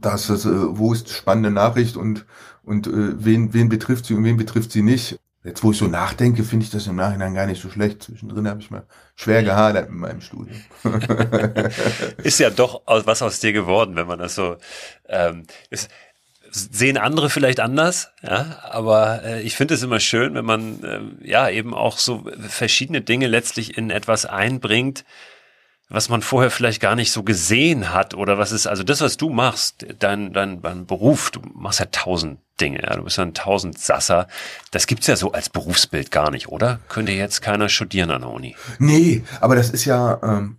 [0.00, 2.24] das ist, äh, wo ist spannende Nachricht und,
[2.64, 5.20] und äh, wen, wen betrifft sie und wen betrifft sie nicht.
[5.42, 8.02] Jetzt, wo ich so nachdenke, finde ich das im Nachhinein gar nicht so schlecht.
[8.02, 8.84] Zwischendrin habe ich mal
[9.16, 10.60] schwer gehadert mit meinem Studium.
[12.22, 14.58] ist ja doch was aus dir geworden, wenn man das so
[15.08, 15.90] ähm, ist,
[16.50, 21.26] sehen andere vielleicht anders, ja, aber äh, ich finde es immer schön, wenn man äh,
[21.26, 25.04] ja eben auch so verschiedene Dinge letztlich in etwas einbringt,
[25.88, 29.16] was man vorher vielleicht gar nicht so gesehen hat oder was ist, also das, was
[29.16, 33.24] du machst, dein, dein, dein Beruf, du machst ja tausend Dinge, ja, du bist ja
[33.24, 34.28] ein tausend Sasser,
[34.70, 36.80] das gibt's ja so als Berufsbild gar nicht, oder?
[36.88, 38.56] Könnte jetzt keiner studieren an der Uni.
[38.78, 40.58] Nee, aber das ist ja, ähm,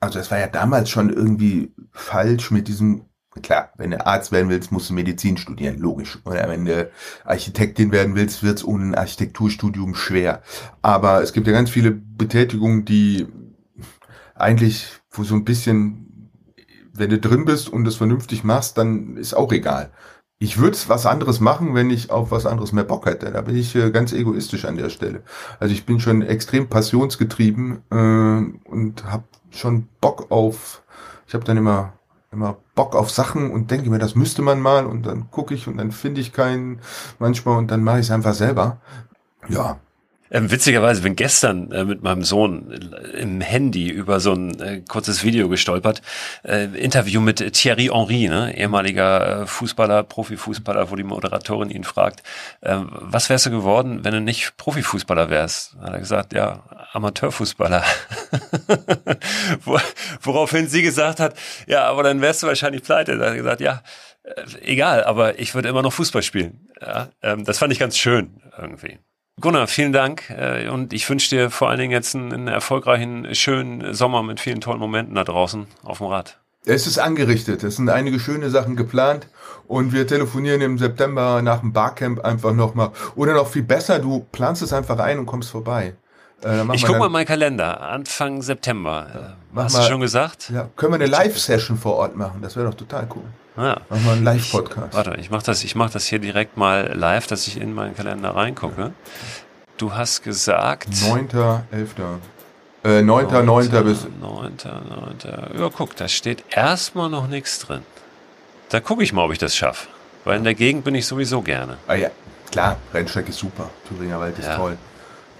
[0.00, 3.06] also das war ja damals schon irgendwie falsch mit diesem,
[3.42, 6.18] klar, wenn du Arzt werden willst, musst du Medizin studieren, logisch.
[6.24, 6.90] Oder wenn du
[7.24, 10.42] Architektin werden willst, wird's ohne ein Architekturstudium schwer.
[10.82, 13.26] Aber es gibt ja ganz viele Betätigungen, die
[14.34, 16.30] eigentlich, wo so ein bisschen,
[16.92, 19.90] wenn du drin bist und es vernünftig machst, dann ist auch egal.
[20.44, 23.32] Ich würde was anderes machen, wenn ich auf was anderes mehr Bock hätte.
[23.32, 25.22] Da bin ich äh, ganz egoistisch an der Stelle.
[25.58, 30.82] Also ich bin schon extrem passionsgetrieben äh, und habe schon Bock auf.
[31.26, 31.94] Ich habe dann immer
[32.30, 35.66] immer Bock auf Sachen und denke mir, das müsste man mal und dann gucke ich
[35.66, 36.80] und dann finde ich keinen
[37.18, 38.82] manchmal und dann mache ich es einfach selber.
[39.48, 39.78] Ja,
[40.34, 44.80] ähm, witzigerweise bin gestern äh, mit meinem Sohn äh, im Handy über so ein äh,
[44.80, 46.02] kurzes Video gestolpert.
[46.42, 48.52] Äh, Interview mit Thierry Henry, ne?
[48.56, 52.22] ehemaliger äh, Fußballer, Profifußballer, wo die Moderatorin ihn fragt,
[52.60, 55.76] was wärst du geworden, wenn du nicht Profifußballer wärst?
[55.80, 57.84] Hat er gesagt, ja, Amateurfußballer.
[60.22, 63.18] Woraufhin sie gesagt hat, ja, aber dann wärst du wahrscheinlich pleite.
[63.18, 63.82] Da hat er gesagt, ja,
[64.62, 66.68] egal, aber ich würde immer noch Fußball spielen.
[66.80, 68.98] Ja, ähm, das fand ich ganz schön irgendwie.
[69.40, 73.34] Gunnar, vielen Dank äh, und ich wünsche dir vor allen Dingen jetzt einen, einen, erfolgreichen,
[73.34, 76.38] schönen Sommer mit vielen tollen Momenten da draußen auf dem Rad.
[76.64, 79.26] Es ist angerichtet, es sind einige schöne Sachen geplant
[79.66, 82.92] und wir telefonieren im September nach dem Barcamp einfach nochmal.
[83.16, 85.94] Oder noch viel besser, du planst es einfach ein und kommst vorbei.
[86.44, 89.36] Äh, ich guck mal meinen Kalender, Anfang September.
[89.52, 90.50] Ja, Hast mal, du schon gesagt?
[90.54, 93.24] Ja, können wir eine Live-Session vor Ort machen, das wäre doch total cool.
[93.56, 93.80] Ja.
[93.88, 94.94] Machen wir einen Live-Podcast.
[94.94, 97.94] Warte, ich mache das, ich mach das hier direkt mal live, dass ich in meinen
[97.94, 98.92] Kalender reingucke.
[99.76, 100.88] Du hast gesagt.
[100.88, 101.62] 9.11.
[102.84, 103.82] Äh, 9.9.
[103.82, 104.06] bis.
[104.22, 105.60] 9.9.
[105.60, 107.82] Ja, guck, da steht erstmal noch nichts drin.
[108.70, 109.88] Da gucke ich mal, ob ich das schaffe.
[110.24, 111.76] Weil in der Gegend bin ich sowieso gerne.
[111.86, 112.10] Ah ja,
[112.50, 113.70] klar, Rennstrecke ist super.
[113.88, 114.56] Thüringer Wald ist ja.
[114.56, 114.78] toll.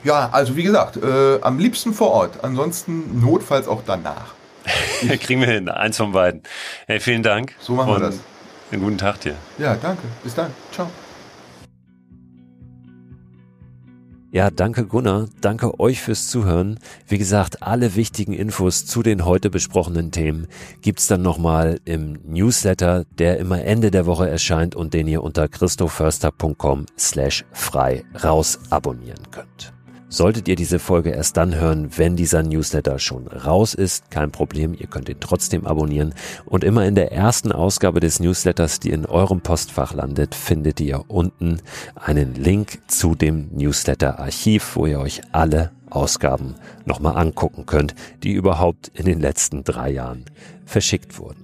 [0.04, 2.44] Ja, also wie gesagt, äh, am liebsten vor Ort.
[2.44, 4.34] Ansonsten notfalls auch danach.
[5.20, 6.42] Kriegen wir hin, eins von beiden.
[6.86, 7.54] Hey, vielen Dank.
[7.60, 8.18] So machen wir das.
[8.70, 9.36] Einen guten Tag dir.
[9.58, 10.02] Ja, danke.
[10.22, 10.50] Bis dann.
[10.72, 10.90] Ciao.
[14.34, 16.80] Ja, danke Gunnar, danke euch fürs Zuhören.
[17.06, 20.48] Wie gesagt, alle wichtigen Infos zu den heute besprochenen Themen
[20.82, 25.46] gibt's dann nochmal im Newsletter, der immer Ende der Woche erscheint und den ihr unter
[25.46, 29.72] christoförster.com slash frei raus abonnieren könnt.
[30.08, 34.74] Solltet ihr diese Folge erst dann hören, wenn dieser Newsletter schon raus ist, kein Problem,
[34.74, 36.14] ihr könnt ihn trotzdem abonnieren.
[36.44, 41.04] Und immer in der ersten Ausgabe des Newsletters, die in eurem Postfach landet, findet ihr
[41.08, 41.60] unten
[41.96, 48.90] einen Link zu dem Newsletter-Archiv, wo ihr euch alle Ausgaben nochmal angucken könnt, die überhaupt
[48.94, 50.24] in den letzten drei Jahren
[50.64, 51.43] verschickt wurden.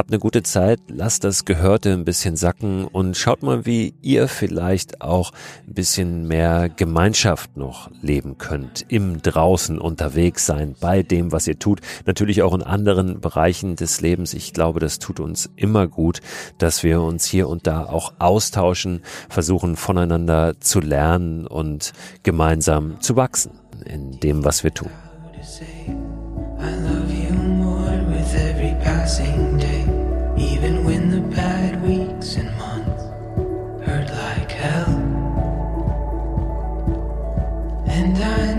[0.00, 4.28] Habt eine gute Zeit, lasst das Gehörte ein bisschen sacken und schaut mal, wie ihr
[4.28, 5.30] vielleicht auch
[5.68, 8.86] ein bisschen mehr Gemeinschaft noch leben könnt.
[8.88, 11.82] Im draußen unterwegs sein, bei dem, was ihr tut.
[12.06, 14.32] Natürlich auch in anderen Bereichen des Lebens.
[14.32, 16.20] Ich glaube, das tut uns immer gut,
[16.56, 21.92] dass wir uns hier und da auch austauschen, versuchen voneinander zu lernen und
[22.22, 23.50] gemeinsam zu wachsen
[23.84, 24.88] in dem, was wir tun.
[29.10, 29.69] passing day,
[38.00, 38.49] And I